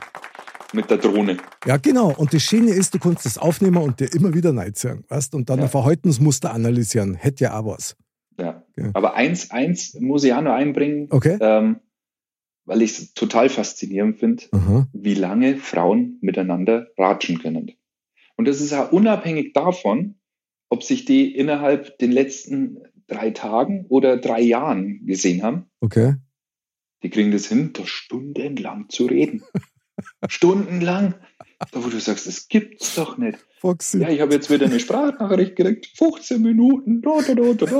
Mit 0.73 0.89
der 0.89 0.97
Drohne. 0.97 1.37
ja 1.65 1.75
genau. 1.77 2.13
Und 2.15 2.33
das 2.33 2.43
Schöne 2.43 2.71
ist, 2.71 2.93
du 2.93 2.99
kannst 2.99 3.25
das 3.25 3.37
aufnehmen 3.37 3.77
und 3.77 3.99
dir 3.99 4.13
immer 4.13 4.33
wieder 4.33 4.53
neiziehen, 4.53 5.03
weißt? 5.09 5.35
Und 5.35 5.49
dann 5.49 5.59
Ja. 5.59 5.65
ein 5.65 5.69
Verhaltensmuster 5.71 6.53
analysieren. 6.53 7.15
Hätte 7.15 7.45
ja 7.45 7.59
auch 7.59 7.65
was. 7.65 7.95
Ja. 8.37 8.63
Ja. 8.75 8.91
Aber 8.93 9.15
eins, 9.15 9.51
eins 9.51 9.93
muss 9.99 10.23
ich 10.23 10.33
auch 10.33 10.41
noch 10.41 10.53
einbringen, 10.53 11.07
Okay? 11.09 11.37
ähm, 11.41 11.79
weil 12.65 12.81
ich 12.81 12.91
es 12.91 13.13
total 13.13 13.49
faszinierend 13.49 14.19
finde. 14.19 14.43
Wie 14.93 15.13
lange 15.13 15.57
Frauen 15.57 16.17
miteinander 16.21 16.87
ratschen 16.97 17.39
können. 17.39 17.71
Und 18.35 18.47
das 18.47 18.61
ist 18.61 18.71
ja 18.71 18.83
unabhängig 18.83 19.53
davon, 19.53 20.15
ob 20.69 20.83
sich 20.83 21.05
die 21.05 21.33
innerhalb 21.33 21.97
den 21.97 22.11
letzten 22.11 22.83
drei 23.07 23.31
Tagen 23.31 23.85
oder 23.87 24.17
drei 24.17 24.41
Jahren 24.41 25.05
gesehen 25.05 25.43
haben. 25.43 25.65
Okay. 25.79 26.15
Die 27.03 27.09
kriegen 27.09 27.31
das 27.31 27.47
hin, 27.47 27.71
da 27.73 27.85
stundenlang 27.85 28.89
zu 28.89 29.05
reden. 29.05 29.43
stundenlang. 30.27 31.15
Da 31.71 31.83
wo 31.83 31.89
du 31.89 31.99
sagst, 31.99 32.27
das 32.27 32.47
gibt's 32.49 32.95
doch 32.95 33.17
nicht. 33.17 33.39
Foxy. 33.59 33.99
Ja, 33.99 34.09
ich 34.09 34.21
habe 34.21 34.33
jetzt 34.33 34.49
wieder 34.49 34.65
eine 34.65 34.79
Sprachnachricht 34.79 35.55
gekriegt, 35.55 35.91
15 35.95 36.41
Minuten. 36.41 37.01
Da, 37.01 37.19
da, 37.27 37.33
da, 37.33 37.53
da. 37.53 37.77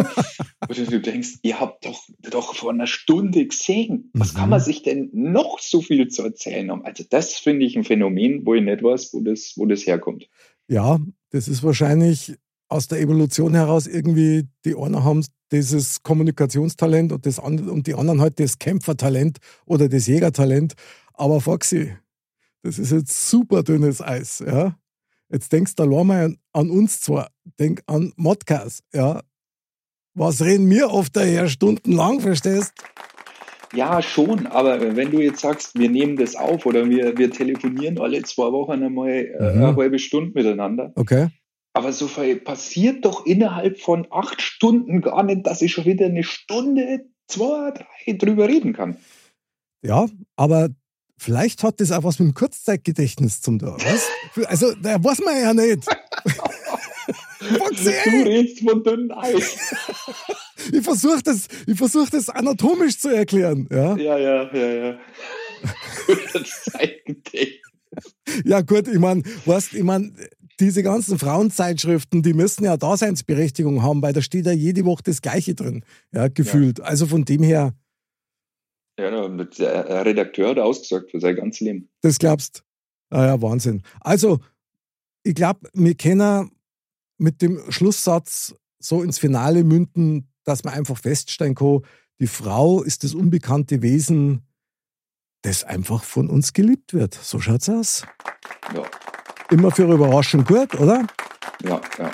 Und 0.67 0.91
du 0.91 0.99
denkst, 0.99 1.39
ihr 1.43 1.59
habt 1.59 1.85
doch, 1.85 2.01
doch 2.31 2.55
vor 2.55 2.71
einer 2.71 2.87
Stunde 2.87 3.45
gesehen. 3.45 4.09
Was 4.13 4.33
Mhm. 4.33 4.37
kann 4.37 4.49
man 4.49 4.59
sich 4.59 4.81
denn 4.83 5.09
noch 5.13 5.59
so 5.59 5.81
viel 5.81 6.07
zu 6.07 6.23
erzählen 6.23 6.71
haben? 6.71 6.83
Also 6.83 7.03
das 7.09 7.33
finde 7.33 7.65
ich 7.65 7.75
ein 7.77 7.83
Phänomen, 7.83 8.45
wo 8.45 8.55
ich 8.55 8.63
nicht 8.63 8.83
weiß, 8.83 9.13
wo 9.13 9.21
das, 9.21 9.53
wo 9.55 9.65
das 9.65 9.85
herkommt. 9.85 10.27
Ja, 10.67 10.99
das 11.29 11.47
ist 11.47 11.63
wahrscheinlich 11.63 12.35
aus 12.69 12.87
der 12.87 12.99
Evolution 12.99 13.53
heraus 13.53 13.87
irgendwie, 13.87 14.47
die 14.65 14.75
einen 14.75 15.03
haben 15.03 15.23
dieses 15.51 16.03
Kommunikationstalent 16.03 17.13
und, 17.13 17.25
das, 17.25 17.39
und 17.39 17.87
die 17.87 17.93
anderen 17.93 18.19
halt 18.19 18.39
das 18.39 18.59
Kämpfertalent 18.59 19.37
oder 19.65 19.87
das 19.87 20.07
Jägertalent. 20.07 20.73
Aber 21.13 21.39
Foxy, 21.39 21.95
das 22.63 22.77
ist 22.79 22.91
jetzt 22.91 23.29
super 23.29 23.63
dünnes 23.63 24.01
Eis, 24.01 24.43
ja. 24.45 24.77
Jetzt 25.31 25.51
denkst 25.51 25.75
du 25.75 25.83
allein 25.83 26.07
mal 26.07 26.35
an, 26.53 26.69
uns 26.69 27.01
zwar, 27.01 27.29
denk 27.59 27.81
an 27.87 28.13
Modcast, 28.15 28.83
ja. 28.93 29.21
Was 30.13 30.41
reden 30.43 30.69
wir 30.69 30.89
oft 30.89 31.15
daher 31.15 31.47
stundenlang, 31.47 32.21
verstehst? 32.21 32.73
Ja, 33.73 34.01
schon, 34.01 34.47
aber 34.47 34.95
wenn 34.95 35.11
du 35.11 35.19
jetzt 35.19 35.41
sagst, 35.41 35.77
wir 35.77 35.89
nehmen 35.89 36.15
das 36.15 36.35
auf 36.35 36.65
oder 36.65 36.89
wir, 36.89 37.17
wir 37.17 37.29
telefonieren 37.29 37.99
alle 37.99 38.21
zwei 38.23 38.51
Wochen 38.51 38.81
einmal 38.81 39.09
äh, 39.09 39.33
Mhm. 39.33 39.63
eine 39.63 39.75
halbe 39.75 39.99
Stunde 39.99 40.31
miteinander, 40.33 40.93
Okay. 40.95 41.27
aber 41.73 41.91
so 41.91 42.07
viel 42.07 42.37
passiert 42.37 43.03
doch 43.03 43.25
innerhalb 43.25 43.79
von 43.79 44.07
acht 44.09 44.41
Stunden 44.41 45.01
gar 45.01 45.21
nicht, 45.23 45.45
dass 45.45 45.61
ich 45.61 45.73
schon 45.73 45.85
wieder 45.85 46.05
eine 46.05 46.23
Stunde, 46.23 47.05
zwei, 47.27 47.71
drei 47.71 48.13
drüber 48.13 48.47
reden 48.47 48.71
kann. 48.71 48.97
Ja, 49.83 50.07
aber 50.37 50.69
vielleicht 51.17 51.63
hat 51.63 51.79
das 51.79 51.91
auch 51.91 52.03
was 52.03 52.19
mit 52.19 52.29
dem 52.29 52.33
Kurzzeitgedächtnis 52.33 53.41
zum 53.41 53.59
tun. 53.59 53.77
Was? 53.77 54.47
Also, 54.47 54.73
da 54.75 55.03
weiß 55.03 55.19
man 55.19 55.41
ja 55.41 55.53
nicht. 55.53 55.85
Foxy, 57.57 57.83
Du 58.03 58.09
ey, 58.09 58.23
redest 58.23 58.59
von 58.67 58.83
dünnem 58.83 59.11
Eis. 59.11 59.57
ich 60.71 60.81
versuche 60.83 61.21
das, 61.23 61.47
ich 61.65 61.77
versuch 61.77 62.09
das 62.09 62.29
anatomisch 62.29 62.99
zu 62.99 63.09
erklären. 63.09 63.67
Ja, 63.71 63.95
Ja, 63.95 64.17
ja, 64.17 64.53
ja, 64.53 64.73
ja. 64.73 64.99
Ja 68.45 68.61
gut, 68.61 68.87
ich 68.87 68.99
meine, 68.99 69.23
weißt, 69.45 69.73
ich 69.73 69.83
meine, 69.83 70.11
diese 70.59 70.83
ganzen 70.83 71.17
Frauenzeitschriften, 71.19 72.21
die 72.23 72.33
müssen 72.33 72.63
ja 72.65 72.77
Daseinsberechtigung 72.77 73.83
haben, 73.83 74.01
weil 74.01 74.13
da 74.13 74.21
steht 74.21 74.45
ja 74.45 74.51
jede 74.51 74.85
Woche 74.85 75.03
das 75.03 75.21
Gleiche 75.21 75.55
drin, 75.55 75.83
ja, 76.13 76.27
gefühlt. 76.27 76.81
Also 76.81 77.05
von 77.07 77.25
dem 77.25 77.43
her, 77.43 77.73
Ja, 78.99 79.27
der 79.27 80.05
Redakteur 80.05 80.49
hat 80.49 80.59
ausgesagt 80.59 81.11
für 81.11 81.19
sein 81.19 81.35
ganzes 81.35 81.61
Leben. 81.61 81.89
das 82.01 82.17
glaubst. 82.17 82.63
Ah 83.09 83.25
ja, 83.25 83.41
Wahnsinn. 83.41 83.83
Also, 84.01 84.39
ich 85.23 85.35
glaube, 85.35 85.69
wir 85.73 85.95
können 85.95 86.51
mit 87.17 87.41
dem 87.41 87.71
Schlusssatz 87.71 88.55
so 88.79 89.01
ins 89.03 89.19
Finale 89.19 89.63
münden, 89.63 90.29
dass 90.43 90.63
man 90.63 90.73
einfach 90.73 90.97
feststellen 90.97 91.55
kann, 91.55 91.81
die 92.19 92.27
Frau 92.27 92.81
ist 92.81 93.03
das 93.03 93.13
unbekannte 93.13 93.81
Wesen, 93.81 94.41
das 95.43 95.63
einfach 95.63 96.03
von 96.03 96.29
uns 96.29 96.53
geliebt 96.53 96.93
wird. 96.93 97.13
So 97.13 97.39
schaut's 97.39 97.69
aus. 97.69 98.05
Ja, 98.73 98.83
Immer 99.51 99.71
für 99.71 99.83
Überraschung 99.91 100.43
gut, 100.43 100.73
oder? 100.79 101.07
ja, 101.63 101.79
ja. 101.97 102.11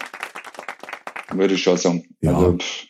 Würde 1.34 1.56
ich 1.56 1.64
schon 1.64 1.78
sagen. 1.78 2.04
Ja. 2.22 2.36
Also, 2.36 2.58
pff, 2.58 2.86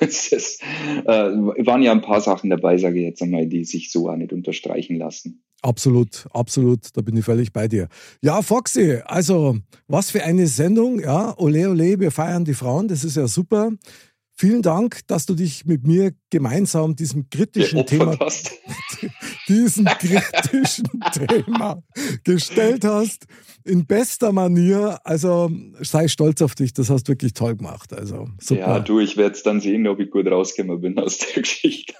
es 0.32 0.58
äh, 1.04 1.10
waren 1.10 1.82
ja 1.82 1.92
ein 1.92 2.02
paar 2.02 2.20
Sachen 2.20 2.50
dabei, 2.50 2.78
sage 2.78 2.98
ich 2.98 3.04
jetzt 3.04 3.22
einmal, 3.22 3.46
die 3.46 3.64
sich 3.64 3.92
so 3.92 4.08
auch 4.08 4.16
nicht 4.16 4.32
unterstreichen 4.32 4.96
lassen. 4.96 5.42
Absolut, 5.62 6.26
absolut, 6.32 6.88
da 6.94 7.02
bin 7.02 7.16
ich 7.18 7.24
völlig 7.24 7.52
bei 7.52 7.68
dir. 7.68 7.88
Ja, 8.22 8.40
Foxy, 8.40 9.00
also 9.04 9.58
was 9.88 10.10
für 10.10 10.24
eine 10.24 10.46
Sendung, 10.46 11.00
ja, 11.00 11.34
ole 11.38 11.68
ole, 11.68 12.00
wir 12.00 12.10
feiern 12.10 12.46
die 12.46 12.54
Frauen, 12.54 12.88
das 12.88 13.04
ist 13.04 13.16
ja 13.16 13.28
super. 13.28 13.70
Vielen 14.40 14.62
Dank, 14.62 15.06
dass 15.06 15.26
du 15.26 15.34
dich 15.34 15.66
mit 15.66 15.86
mir 15.86 16.14
gemeinsam 16.30 16.96
diesem 16.96 17.28
kritischen 17.28 17.84
Thema, 17.84 18.16
diesem 19.48 19.84
kritischen 19.84 20.88
Thema 21.12 21.82
gestellt 22.24 22.86
hast, 22.86 23.26
in 23.66 23.84
bester 23.84 24.32
Manier. 24.32 24.98
Also 25.04 25.50
sei 25.80 26.08
stolz 26.08 26.40
auf 26.40 26.54
dich, 26.54 26.72
das 26.72 26.88
hast 26.88 27.06
du 27.06 27.12
wirklich 27.12 27.34
toll 27.34 27.56
gemacht. 27.56 27.92
Also 27.92 28.30
super. 28.40 28.60
Ja, 28.60 28.80
du, 28.80 28.98
ich 28.98 29.18
werde 29.18 29.34
es 29.34 29.42
dann 29.42 29.60
sehen, 29.60 29.86
ob 29.86 30.00
ich 30.00 30.10
gut 30.10 30.26
rausgekommen 30.26 30.80
bin 30.80 30.98
aus 30.98 31.18
der 31.18 31.34
Geschichte. 31.42 31.92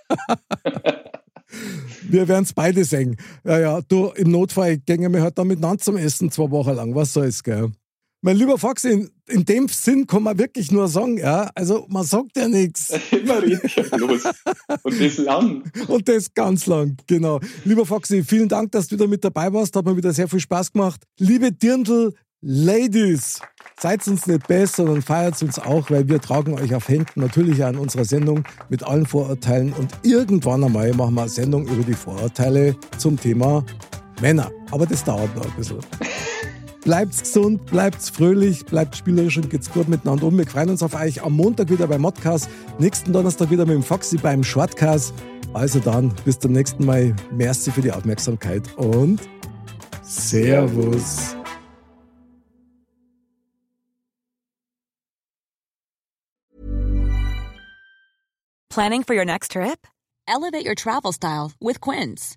Wir 2.09 2.27
werden 2.27 2.45
es 2.45 2.55
beide 2.55 2.87
sehen. 2.87 3.19
Ja, 3.45 3.61
ja, 3.61 3.81
du, 3.83 4.13
im 4.17 4.31
Notfall 4.31 4.79
gehen 4.79 5.13
wir 5.13 5.21
halt 5.21 5.37
dann 5.37 5.47
miteinander 5.47 5.81
zum 5.81 5.99
Essen 5.99 6.31
zwei 6.31 6.51
Wochen 6.51 6.73
lang. 6.73 6.95
Was 6.95 7.13
soll's, 7.13 7.43
gell? 7.45 7.71
Mein 8.23 8.37
lieber 8.37 8.59
Fox, 8.59 8.85
in, 8.85 9.11
in 9.29 9.47
dem 9.47 9.67
Sinn 9.69 10.07
kann 10.07 10.23
man 10.23 10.39
wirklich 10.39 10.71
nur 10.71 10.89
sagen, 10.89 11.17
ja, 11.17 11.51
also 11.55 11.87
man 11.89 12.05
sagt 12.05 12.37
ja 12.37 12.49
nichts. 12.49 12.93
Immer 13.11 13.43
red 13.43 13.65
ich 13.65 13.91
bloß. 13.91 14.25
Und 14.83 15.01
das 15.01 15.17
lang. 15.17 15.63
Und 15.89 16.07
das 16.07 16.35
ganz 16.35 16.67
lang, 16.67 16.99
genau. 17.07 17.41
Lieber 17.65 17.87
Foxy, 17.87 18.23
vielen 18.23 18.51
Dank, 18.51 18.73
dass 18.73 18.89
du 18.89 18.97
wieder 18.97 19.07
mit 19.07 19.25
dabei 19.25 19.51
warst. 19.51 19.75
Hat 19.75 19.87
mir 19.87 19.97
wieder 19.97 20.13
sehr 20.13 20.29
viel 20.29 20.41
Spaß 20.41 20.73
gemacht. 20.73 21.01
Liebe 21.19 21.51
Dirndl, 21.51 22.13
Ladies, 22.43 23.41
seid 23.79 24.07
uns 24.07 24.27
nicht 24.27 24.47
besser, 24.47 24.85
sondern 24.85 25.01
feiert 25.01 25.43
uns 25.43 25.59
auch, 25.59 25.91
weil 25.91 26.07
wir 26.07 26.21
tragen 26.21 26.55
euch 26.59 26.75
auf 26.75 26.89
Händen 26.89 27.21
natürlich 27.21 27.65
an 27.65 27.77
unserer 27.77 28.05
Sendung 28.05 28.45
mit 28.69 28.83
allen 28.83 29.07
Vorurteilen. 29.07 29.73
Und 29.73 29.93
irgendwann 30.03 30.63
einmal 30.65 30.93
machen 30.93 31.15
wir 31.15 31.23
eine 31.23 31.31
Sendung 31.31 31.67
über 31.69 31.85
die 31.85 31.95
Vorurteile 31.95 32.77
zum 32.99 33.19
Thema 33.19 33.65
Männer. 34.21 34.51
Aber 34.71 34.85
das 34.85 35.05
dauert 35.05 35.35
noch 35.37 35.47
ein 35.47 35.57
bisschen. 35.57 35.79
Bleibt's 36.83 37.21
gesund, 37.21 37.67
bleibt's 37.67 38.09
fröhlich, 38.09 38.65
bleibt 38.65 38.97
spielerisch 38.97 39.37
und 39.37 39.51
geht's 39.51 39.71
gut 39.71 39.89
miteinander 39.89 40.27
um. 40.27 40.39
Wir 40.39 40.47
freuen 40.47 40.71
uns 40.71 40.83
auf 40.83 40.95
euch 40.95 41.23
am 41.23 41.35
Montag 41.35 41.69
wieder 41.69 41.87
beim 41.87 42.01
Modcast, 42.01 42.49
nächsten 42.79 43.13
Donnerstag 43.13 43.51
wieder 43.51 43.67
mit 43.67 43.75
dem 43.75 43.83
Foxy 43.83 44.17
beim 44.17 44.43
Shortcast. 44.43 45.13
Also 45.53 45.79
dann, 45.81 46.15
bis 46.25 46.39
zum 46.39 46.53
nächsten 46.53 46.87
Mal. 46.87 47.15
Merci 47.33 47.71
für 47.71 47.83
die 47.83 47.93
Aufmerksamkeit 47.93 48.63
und 48.77 49.21
Servus. 50.03 51.37
Planning 58.71 59.03
for 59.03 59.15
your 59.15 59.25
next 59.25 59.53
trip? 59.53 59.87
Elevate 60.27 60.65
your 60.65 60.77
travel 60.77 61.13
style 61.13 61.53
with 61.61 61.81
Quince. 61.81 62.37